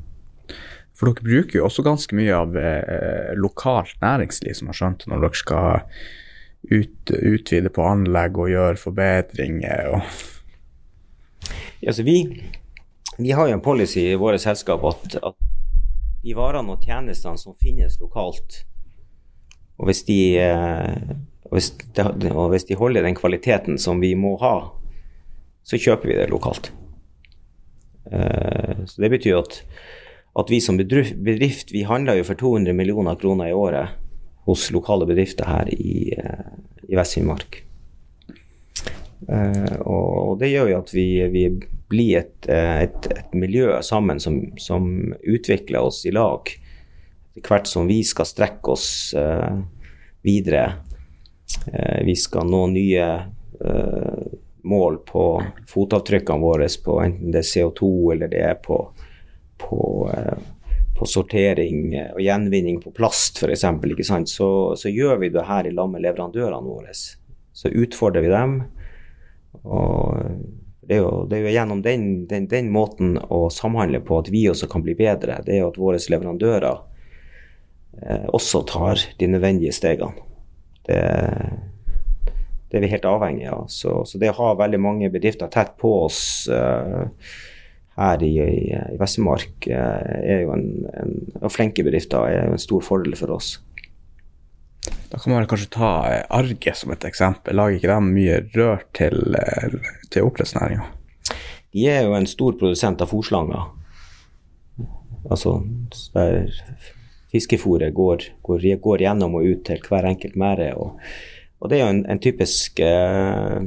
[0.93, 5.23] For dere bruker jo også ganske mye av eh, lokalt næringsliv, som har skjønt, når
[5.23, 5.85] dere skal
[6.69, 10.05] ut, utvide på anlegg og gjøre forbedringer og
[11.83, 12.15] ja, altså vi,
[13.17, 15.35] vi, har jo en policy i våre selskap at, at
[16.23, 18.61] de varene og tjenestene som finnes lokalt,
[19.75, 21.17] og hvis de eh,
[21.53, 24.55] hvis, de, og hvis de holder den kvaliteten som vi må ha,
[25.63, 26.71] så kjøper vi det lokalt.
[28.07, 29.59] Uh, så Det betyr at,
[30.39, 33.99] at vi som bedrift, vi handler jo for 200 millioner kroner i året
[34.47, 36.55] hos lokale bedrifter her i, uh,
[36.89, 37.61] i Vest-Finnmark.
[39.29, 41.45] Uh, og det gjør jo at vi, vi
[41.93, 44.89] blir et, et, et, miljø sammen som, som,
[45.21, 46.49] utvikler oss i lag.
[47.37, 48.89] Hvert som vi skal strekke oss
[50.25, 50.65] videre
[51.65, 53.05] Eh, vi skal nå nye
[53.65, 54.23] eh,
[54.63, 58.79] mål på fotavtrykkene våre på enten det er CO2 eller det er på,
[59.63, 60.39] på, eh,
[60.97, 63.65] på sortering og gjenvinning på plast f.eks.,
[64.31, 66.93] så, så gjør vi det her i lag med leverandørene våre.
[66.93, 68.59] Så utfordrer vi dem.
[69.63, 70.19] og
[70.87, 74.29] det er, jo, det er jo, gjennom den, den, den, måten å samhandle på at
[74.33, 75.39] vi også kan bli bedre.
[75.45, 76.81] Det er jo at våre leverandører
[78.01, 80.27] eh, også tar de nødvendige stegene.
[80.83, 80.99] Det,
[82.67, 83.69] det, er vi helt avhengig av.
[83.71, 86.19] Så, så, det å ha veldig mange bedrifter tett på oss
[86.51, 87.07] uh,
[87.97, 90.65] her i, i, i Vestmark uh, er jo en,
[90.97, 93.55] en, og flinke bedrifter er jo en stor fordel for oss.
[95.11, 97.55] Da kan man kanskje ta eh, Arge som et eksempel.
[97.55, 99.37] Lager ikke de mye rør til,
[100.11, 100.89] til oppdrettsnæringa?
[101.73, 103.69] De er jo en stor produsent av fòrslanger.
[105.31, 105.61] Altså
[106.13, 106.49] der
[107.33, 110.69] fiskefôret går, går, går, gjennom og ut til hver enkelt merde.
[110.77, 110.99] Og,
[111.59, 113.63] og, det er jo en, en typisk, uh,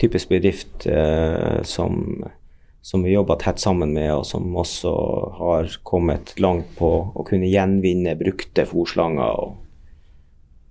[0.00, 2.24] typisk, bedrift uh, som,
[2.84, 4.90] som, vi jobber tett sammen med, og som også
[5.38, 9.38] har kommet langt på å kunne gjenvinne brukte fòrslanger.
[9.40, 9.54] Og,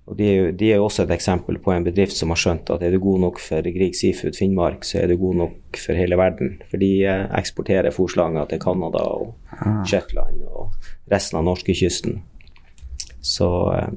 [0.06, 2.38] og de er, jo, de er, jo, også et eksempel på en bedrift som har
[2.44, 5.80] skjønt at er du god nok for Grieg Seafood Finnmark, så er du god nok
[5.82, 6.60] for hele verden.
[6.70, 9.82] For de eh, eksporterer fòrslanger til Canada og ah.
[9.90, 10.78] Shetland og
[11.10, 12.22] resten av norskekysten.
[13.26, 13.90] Så eh,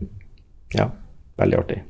[0.79, 0.89] ja,
[1.37, 1.83] veldig artig.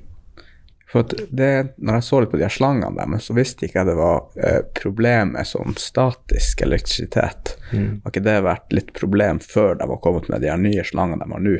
[0.86, 3.88] For det, når jeg så litt på de her slangene deres, så visste ikke jeg
[3.88, 7.56] det var eh, problemet som statisk elektrisitet.
[7.72, 8.04] Mm.
[8.04, 11.24] Har ikke det vært litt problem før de har kommet med de her nye slangene
[11.24, 11.56] de har nå?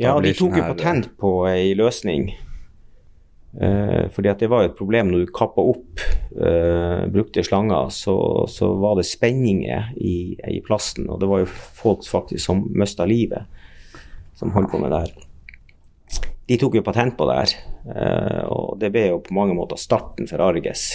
[0.00, 2.28] Ja, de tok jo sånn patent på ei løsning.
[3.60, 6.02] Eh, fordi at det var jo et problem når du kappa opp
[6.36, 8.18] eh, brukte slanger, så,
[8.52, 11.08] så, var det spenninger i, i, plasten.
[11.08, 13.48] Og det var jo folk faktisk som mista livet,
[14.36, 15.27] som holdt på med det her.
[16.48, 17.54] De tok jo patent på det her,
[17.92, 20.90] eh, og det ble jo på mange måter starten for Arges.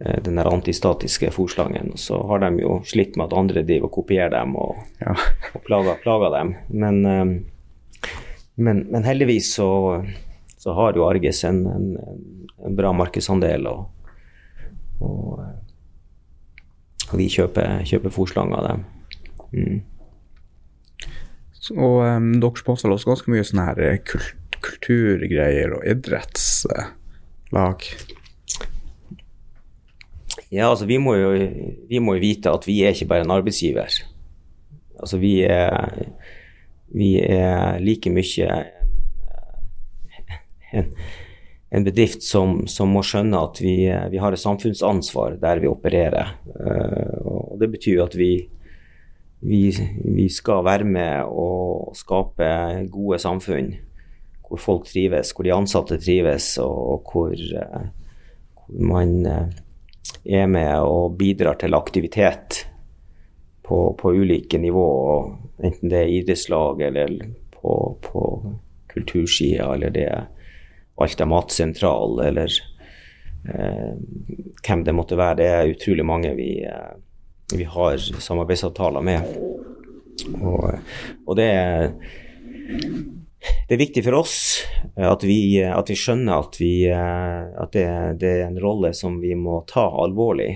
[0.00, 1.92] Eh, den der antistatiske fòrslangen.
[1.94, 5.14] Og så har de jo slitt med at andre driver og kopierer dem og, ja.
[5.52, 6.54] og plager, plager, dem.
[6.72, 8.12] Men, eh,
[8.56, 9.68] men, men heldigvis så
[10.64, 11.88] så har jo Arges en, en,
[12.64, 13.66] en bra markedsandel.
[13.68, 13.82] Og,
[15.04, 15.42] og,
[17.10, 18.86] og vi kjøper, kjøper fòrslanger av dem.
[19.52, 19.82] Mm.
[21.74, 24.32] Og um, dere sponser også ganske mye sånn her kult,
[24.64, 26.94] kulturgreier og idrettslag?
[30.50, 31.30] Ja, altså vi må, jo,
[31.90, 34.00] vi må jo vite at vi er ikke bare en arbeidsgiver.
[35.00, 35.92] Altså vi er
[36.94, 38.48] vi er like mye
[40.74, 40.90] en,
[41.70, 43.76] en, bedrift som, som, må skjønne at vi,
[44.12, 46.36] vi, har et samfunnsansvar der vi opererer.
[47.24, 48.30] Og det betyr at vi,
[49.42, 49.62] vi,
[50.04, 52.46] vi skal være med og skape
[52.94, 53.74] gode samfunn
[54.54, 61.58] hvor folk trives, hvor de ansatte trives, og hvor, hvor man er med og bidrar
[61.60, 62.64] til aktivitet
[63.64, 65.32] på, på ulike nivåer,
[65.64, 67.16] enten det er idrettslag eller
[67.56, 67.74] på,
[68.04, 68.22] på
[68.92, 70.24] kultursida, eller det er
[70.94, 72.52] Alta matsentral, eller
[73.50, 73.94] eh,
[74.62, 75.38] hvem det måtte være.
[75.40, 76.92] Det er utrolig mange vi, eh,
[77.50, 79.26] vi har samarbeidsavtaler med.
[80.38, 80.68] Og,
[81.26, 81.88] og det er
[83.68, 84.36] det er viktig for oss
[84.96, 87.88] at vi, at vi skjønner at, vi, at det,
[88.20, 90.52] det, er en rolle som vi må ta alvorlig.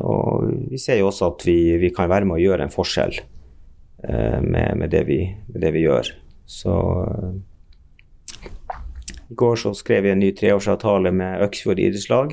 [0.00, 3.18] Og vi ser jo også at vi, vi, kan være med å gjøre en forskjell
[4.00, 6.12] med, med, det med, det vi, gjør.
[6.48, 6.76] Så
[9.28, 12.32] i går så skrev vi en ny treårsavtale med Øksfjord idrettslag.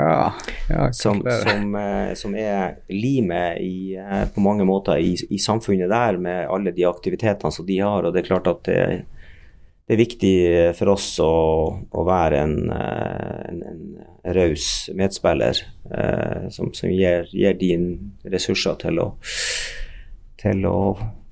[0.00, 0.34] Ja.
[0.68, 1.76] Ja, som, som,
[2.16, 3.96] som, er limet i,
[4.34, 8.04] på mange måter i, i, samfunnet der, med alle de aktivitetene som de har.
[8.04, 8.80] Og det er klart at det,
[9.84, 10.36] det er viktig
[10.78, 11.34] for oss å,
[11.92, 13.82] å være en, en, en
[14.36, 15.58] raus medspiller
[15.92, 17.90] eh, som, som gir, gir din
[18.24, 19.10] ressurser til å,
[20.40, 20.78] til å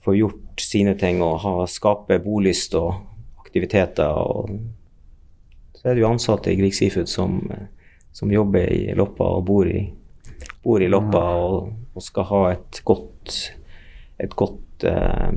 [0.05, 2.93] få gjort sine ting og ha, skape bolyst og
[3.41, 4.13] aktiviteter.
[4.13, 4.53] og
[5.79, 7.41] så er det jo ansatte i Grieg Seafood som,
[8.13, 9.83] som, jobber i Loppa og bor i,
[10.63, 13.39] bor i Loppa og, og, skal ha et godt,
[14.23, 15.33] et godt eh,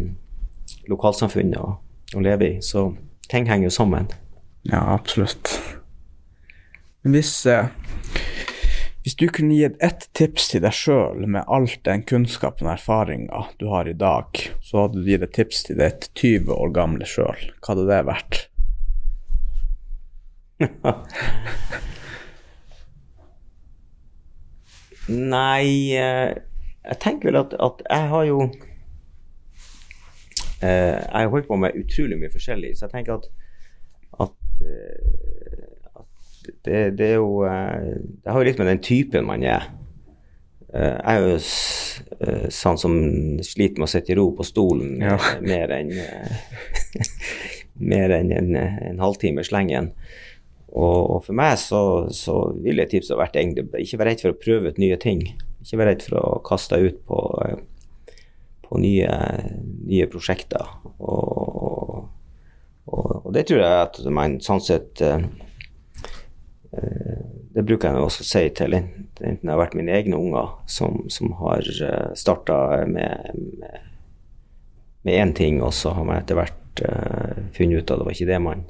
[0.92, 1.72] lokalsamfunn å,
[2.16, 2.60] å, leve i.
[2.62, 2.90] Så
[3.32, 4.12] ting henger jo sammen.
[4.68, 5.52] Ja, absolutt.
[7.06, 7.70] Men hvis, eh,
[9.06, 13.44] hvis du kunne gitt ett tips til deg sjøl med alt den kunnskapen og erfaringa
[13.62, 14.26] du har i dag,
[14.66, 18.02] så hadde du gitt et tips til ditt 20 år gamle sjøl, hva hadde det
[18.10, 18.42] vært?
[25.12, 26.34] Nei, eh,
[26.86, 28.40] jeg tenker vel at, at jeg har jo
[30.62, 33.28] eh, Jeg har holdt på med utrolig mye forskjellig, så jeg tenker at,
[34.26, 34.36] at,
[34.66, 39.70] eh, at det, det, er jo Det har jo litt med den typen man er.
[40.76, 41.38] Jeg er jo
[42.52, 42.96] sånn som
[43.46, 45.16] sliter med å sitte i ro på stolen ja.
[45.40, 45.94] mer enn
[47.94, 49.94] mer enn en, en halvtime slengen.
[50.76, 54.42] Og, og, for meg så, så vil jeg vært egentlig ikke være redd for å
[54.42, 55.24] prøve ut nye ting.
[55.64, 57.22] Ikke være redd for å kaste deg ut på,
[58.68, 59.14] på nye,
[59.88, 60.76] nye, prosjekter.
[61.00, 62.04] Og,
[62.92, 65.24] og, og, det tror jeg at man sånn sett uh,
[67.56, 71.06] Det bruker jeg også å si til enten det har vært mine egne unger som,
[71.08, 71.64] som har
[72.20, 73.86] starta med, med
[75.06, 78.16] med én ting, og så har man etter hvert uh, funnet ut at det var
[78.16, 78.64] ikke det man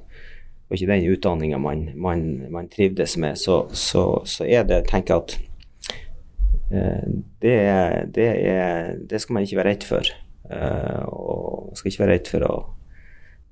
[0.66, 5.22] og ikke den utdanninga man, man, man, trivdes med, så, så, så, er det tenker
[5.22, 5.36] at
[6.74, 7.04] eh,
[7.44, 7.58] det,
[8.16, 10.10] det, er, det, skal man ikke være redd for.
[10.50, 12.56] Eh, og man skal ikke være redd for å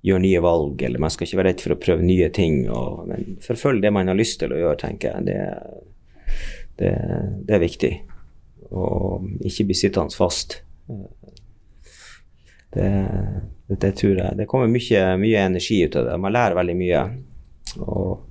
[0.03, 2.63] gjøre nye valg, eller man skal ikke være redd for å prøve nye ting.
[2.73, 5.29] Og, men forfølg det man har lyst til å gjøre, tenker jeg.
[5.29, 6.33] Det,
[6.81, 6.93] det,
[7.45, 7.93] det er viktig.
[8.73, 10.63] Og ikke bli sittende fast.
[12.73, 12.89] Det,
[13.81, 14.37] det, tror jeg.
[14.39, 16.19] Det kommer mye, mye, energi ut av det.
[16.21, 17.01] Man lærer veldig mye.
[17.83, 18.23] Og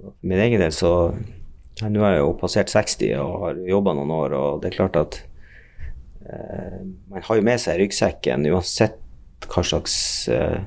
[0.00, 0.94] for min egen del så
[1.80, 4.98] Nå har jeg jo passert 60 og har jobba noen år, og det er klart
[5.00, 5.14] at
[6.28, 8.98] eh, man har jo med seg ryggsekken uansett
[9.48, 9.94] hva slags
[10.28, 10.58] eh,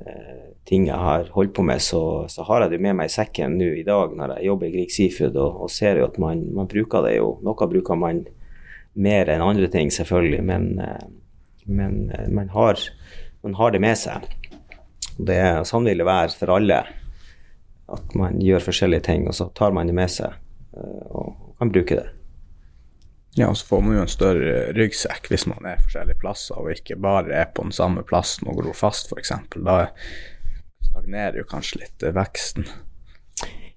[0.00, 0.40] eh,
[0.70, 2.00] ting jeg har holdt på med, så,
[2.30, 4.74] så har jeg det med meg i sekken nå i dag når jeg jobber i
[4.76, 7.34] Grieg Seafood, og, og ser jo at man, man, bruker det jo.
[7.44, 8.22] Noe bruker man
[9.00, 11.08] mer enn andre ting, selvfølgelig, men eh,
[11.64, 12.78] men eh, man har,
[13.42, 14.26] man har, det med seg.
[15.18, 16.80] Det sånn vil det være for alle.
[17.90, 21.72] At man gjør forskjellige ting, og så tar man det med seg eh, og kan
[21.72, 22.08] bruke det.
[23.38, 26.72] Ja, og så får man jo en større ryggsekk hvis man er forskjellige plasser, og
[26.74, 29.34] ikke bare er på den samme plassen og gror fast, f.eks.
[29.54, 29.84] Da
[30.90, 32.66] stagnerer jo kanskje litt eh, veksten.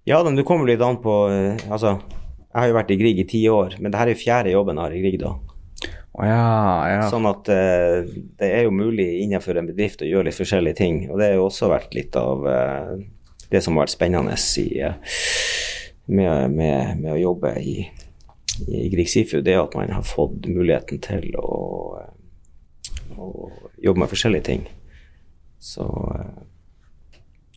[0.10, 1.14] Ja, men du kommer litt an på
[1.72, 1.94] Altså,
[2.54, 4.52] jeg har jo vært i Grieg i ti år, men det her er jo fjerde
[4.52, 5.32] jobben jeg har i Grieg da.
[6.14, 7.06] Oh, ja, ja.
[7.10, 8.04] Sånn at uh,
[8.38, 11.00] det er jo mulig innenfor en bedrift å gjøre litt forskjellige ting.
[11.10, 12.94] Og det har jo også vært litt av uh,
[13.50, 15.18] det som har vært spennende i, uh,
[16.14, 17.76] med, med, med, å jobbe i,
[18.68, 21.50] i Grieg Sifu, det er at man har fått muligheten til å,
[23.18, 23.32] å
[23.82, 24.70] jobbe med forskjellige ting.
[25.64, 25.88] Så,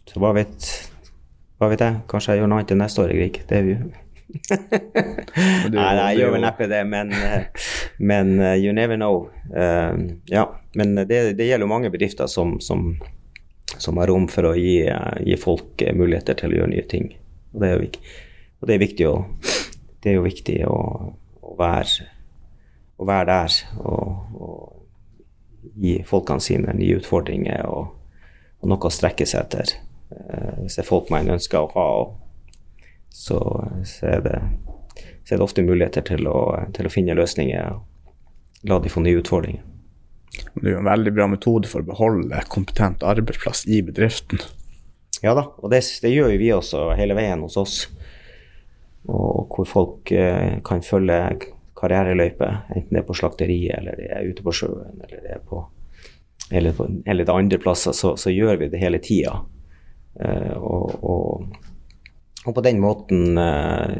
[0.07, 0.71] så hva, vet,
[1.61, 2.01] hva vet jeg?
[2.09, 3.43] Kanskje jeg gjør noe annet neste år i Grieg.
[3.51, 3.79] Det er vi
[4.27, 5.73] jo.
[5.77, 7.13] nei, jeg gjør vel neppe det, men
[7.99, 9.31] Men uh, you never know.
[9.57, 12.97] Uh, ja, men det, det gjelder jo mange bedrifter som, som,
[13.79, 17.11] som har rom for å gi, uh, gi, folk muligheter til å gjøre nye ting.
[17.55, 17.89] Og det er jo,
[18.61, 19.17] og det er viktig, å,
[20.03, 20.79] det er jo viktig å,
[21.41, 22.09] å, være,
[23.01, 24.73] å være, der og, og,
[25.77, 27.89] gi folkene sine nye utfordringer og,
[28.63, 29.73] og noe å strekke seg etter.
[30.63, 31.89] Hvis det er folk man ønsker å ha,
[33.17, 33.41] så,
[33.89, 34.39] så er det
[35.27, 36.39] så er det ofte muligheter til å,
[36.77, 39.65] til å finne løsninger og la de få nye utfordringer.
[40.55, 44.43] Det er jo en veldig bra metode for å beholde kompetent arbeidsplass i bedriften.
[45.25, 47.77] Ja da, og det, det gjør jo vi også hele veien hos oss.
[49.11, 51.19] Og hvor folk eh, kan følge
[51.77, 55.43] karriereløype, enten det er på slakteriet eller det er ute på sjøen eller det er
[55.47, 55.65] på
[56.55, 59.33] eller, på, eller det andre plasser, så, så, gjør vi det hele tida.
[60.23, 61.57] Eh, og, og,
[62.47, 63.97] og, på den måten eh,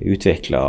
[0.00, 0.62] utvikla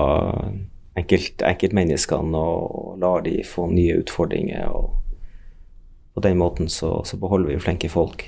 [0.98, 4.70] enkelt, enkeltmenneskene og lar de få nye utfordringer.
[4.70, 4.98] og
[6.14, 8.26] På den måten så, så beholder vi flinke folk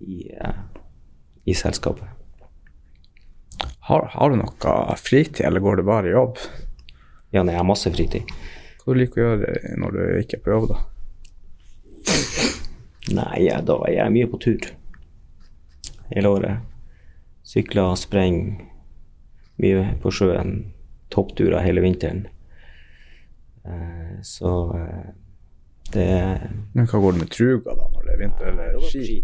[0.00, 0.58] i, eh,
[1.44, 2.08] i selskapet.
[3.82, 6.38] Har, har, du noe fritid, eller går det bare i jobb?
[7.32, 8.30] Ja, nei, jeg har masse fritid.
[8.82, 10.82] Hva du liker å gjøre når du ikke er på jobb, da?
[13.12, 14.68] Nei, da er jeg mye på tur
[16.12, 16.71] hele året.
[17.52, 18.62] Sykler, sprenger,
[19.60, 20.54] mye på sjøen.
[21.12, 22.24] Toppturer hele vinteren.
[23.68, 25.10] Eh, så eh,
[25.92, 26.06] det
[26.72, 29.18] Men hva går det med truga da, når det er vinter eller ski?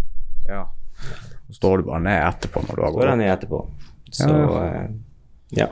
[0.48, 0.66] Ja.
[1.56, 3.00] Står du bare ned etterpå når du har gått?
[3.00, 3.62] Står jeg ned etterpå.
[4.18, 4.84] Så ja.
[5.62, 5.70] ja.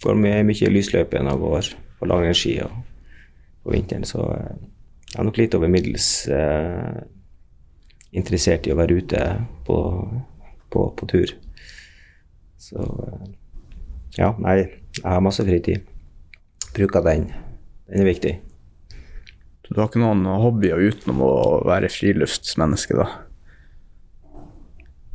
[0.00, 1.70] Får mye, mye lysløype når jeg går
[2.00, 2.80] på langrennsski og
[3.64, 6.96] på vinteren, så jeg er nok litt over middels eh,
[8.16, 9.22] interessert i å være ute
[9.68, 9.78] på,
[10.72, 11.32] på, på tur.
[12.64, 12.80] Så
[14.16, 14.56] ja, nei,
[14.96, 15.84] jeg har masse fritid.
[16.74, 17.28] Bruker den.
[17.90, 18.34] Den er viktig.
[19.64, 21.34] Så du har ikke noen hobbyer utenom å
[21.66, 23.08] være friluftsmenneske, da?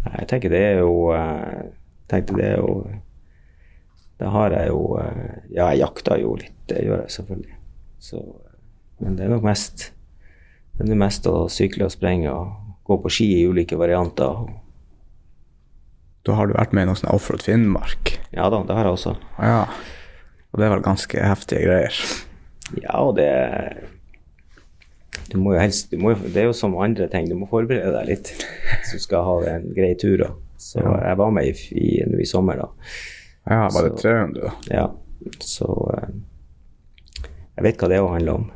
[0.06, 1.70] Nei, jeg tenker det er jo eh,
[2.10, 2.76] tenkte det er jo
[4.20, 7.58] Det har jeg jo eh, Ja, jeg jakter jo litt, det gjør jeg selvfølgelig.
[8.00, 8.22] Så,
[9.04, 9.90] men det er nok mest
[10.80, 12.54] det er mest å sykle og sprenge og
[12.88, 14.46] gå på ski i ulike varianter.
[16.28, 18.18] Da har du vært med i noe sånn Offroad Finnmark?
[18.36, 19.16] Ja da, det har jeg også.
[19.40, 19.62] Ja,
[20.52, 22.02] Og det er vel ganske heftige greier?
[22.82, 23.30] Ja, og det
[25.30, 28.10] du må jo helst, må, Det er jo som andre ting, du må forberede deg
[28.10, 30.24] litt hvis du skal ha en grei tur.
[30.60, 30.96] Så ja.
[31.12, 31.90] jeg var med i, i,
[32.24, 32.96] i, sommer, da.
[33.50, 34.54] Ja, var det 300, da?
[34.74, 34.88] Ja.
[35.44, 36.10] Så eh,
[37.60, 38.48] jeg vet hva det òg handler om.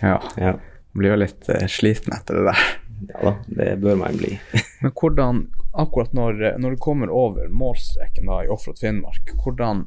[0.00, 0.16] Ja.
[0.40, 0.54] ja.
[0.92, 2.64] Man blir jo litt uh, sliten etter det der.
[3.10, 4.34] Ja da, det bør man bli.
[4.82, 9.86] Men hvordan, akkurat når, når, du kommer over målstreken da, i Offroad Finnmark, hvordan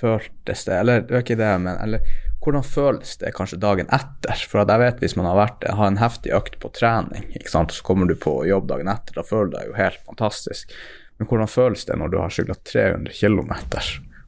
[0.00, 0.78] føltes det?
[0.78, 4.42] Eller det var ikke det, men eller, hvordan føles det kanskje dagen etter?
[4.48, 7.74] For jeg vet hvis man har vært har en heftig økt på trening, ikke sant?
[7.74, 10.76] så kommer du på jobb dagen etter, da føler du deg jo helt fantastisk.
[11.16, 13.54] Men hvordan føles det når du har sykla 300 km?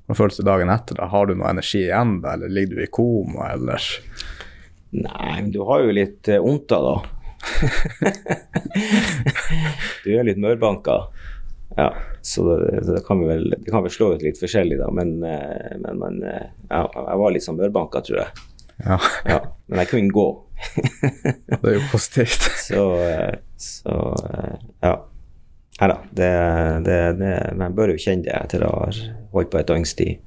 [0.09, 0.97] Hvordan føles det dagen etter?
[0.99, 1.11] da?
[1.13, 3.89] Har du noe energi igjen, da, eller ligger du i koma, eller?
[4.97, 7.18] Nei, du har jo litt eh, vondt da, da.
[10.05, 10.97] du er litt mørbanka.
[11.77, 14.89] Ja, så det, det, kan vi vel, det kan vel slå ut litt forskjellig, da.
[14.95, 18.47] Men, eh, men, men eh, ja, jeg var litt sånn mørbanka, tror jeg.
[18.85, 18.99] Ja.
[19.29, 19.39] ja.
[19.67, 20.27] Men jeg kunne gå.
[21.53, 22.49] det er jo positivt.
[22.69, 23.99] så, eh, så
[24.83, 24.97] ja.
[25.79, 25.99] Nei da.
[26.11, 26.33] Det,
[26.89, 28.89] det, det, man bør jo kjenne det etter å ha
[29.35, 30.25] holdt på et døgns tid.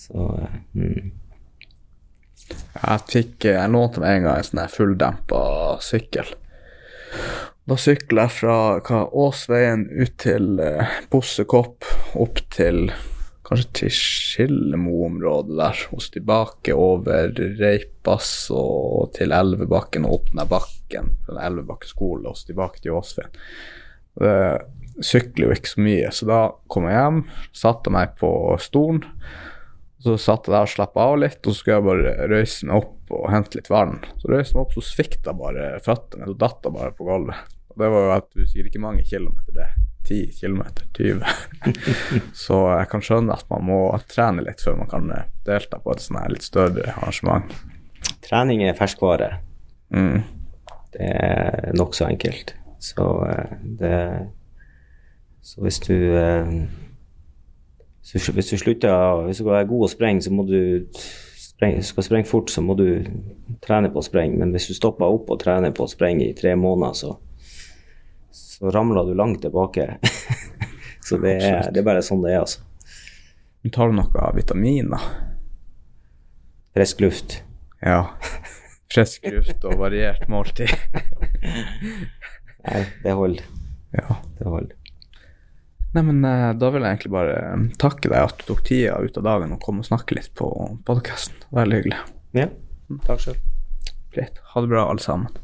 [0.00, 0.30] Så
[0.72, 1.10] mm.
[2.82, 5.42] Jeg fikk Jeg lånte meg en gang en sånn fulldempa
[5.84, 6.32] sykkel.
[7.68, 11.86] Da sykla jeg fra hva, Åsveien ut til eh, Bossekopp,
[12.18, 12.88] opp til
[13.46, 17.30] kanskje til Skillemo-området der, og tilbake over
[17.60, 22.96] Reipas og til Elvebakken og opp den bakken, den Elvebakken skole, og så tilbake til
[22.98, 23.40] Åsveien.
[24.18, 26.40] Det sykler jo ikke så mye, så da
[26.72, 27.22] kom jeg hjem,
[27.56, 29.04] satte meg på stolen
[30.02, 32.80] så satt jeg der og slappa av litt, og så skulle jeg bare røyse meg
[32.80, 34.00] opp og hente litt vann.
[34.18, 37.54] Så røyste jeg meg opp, så svikta bare føttene, så datt jeg bare på gulvet.
[37.72, 39.70] Og det var jo at du sier ikke mange kilometer, det.
[40.02, 41.22] 10 kilometer, 20.
[42.44, 43.78] så jeg kan skjønne at man må
[44.10, 47.54] trene litt før man kan eh, delta på et sånn her litt større arrangement.
[48.26, 49.36] Trening er ferskvare.
[49.94, 50.24] Mm.
[50.92, 52.56] Det er nokså enkelt.
[52.82, 53.98] Så eh, det
[55.42, 56.50] Så hvis du eh,
[58.02, 60.58] så hvis du slutter, hvis du er god å sprenge, så må du
[61.38, 62.86] spreng, skal sprenge fort, så må du
[63.62, 64.38] trene på å sprenge.
[64.40, 67.14] Men hvis du stopper opp og trener på å sprenge i tre måneder, så,
[68.34, 69.86] så ramler du langt tilbake.
[71.06, 72.66] så det er, det er, bare sånn det er, altså.
[73.72, 74.98] Tar du noe vitamin, da?
[76.74, 77.44] frisk luft.
[77.82, 78.06] Ja.
[78.92, 80.72] Frisk luft og variert måltid.
[82.66, 83.44] Nei, det holder.
[83.92, 84.16] Ja.
[84.38, 84.76] Det holder.
[85.92, 88.96] Nei, men eh, da vil jeg egentlig bare eh, takke deg at du tok tida
[89.02, 90.48] ut av dagen og kom og snakke litt på
[90.88, 91.36] podkasten.
[91.52, 91.98] Veldig hyggelig.
[92.38, 92.48] Ja,
[93.04, 93.40] takk sjøl.
[94.12, 94.40] Greit.
[94.52, 95.41] Ha det bra, alle sammen.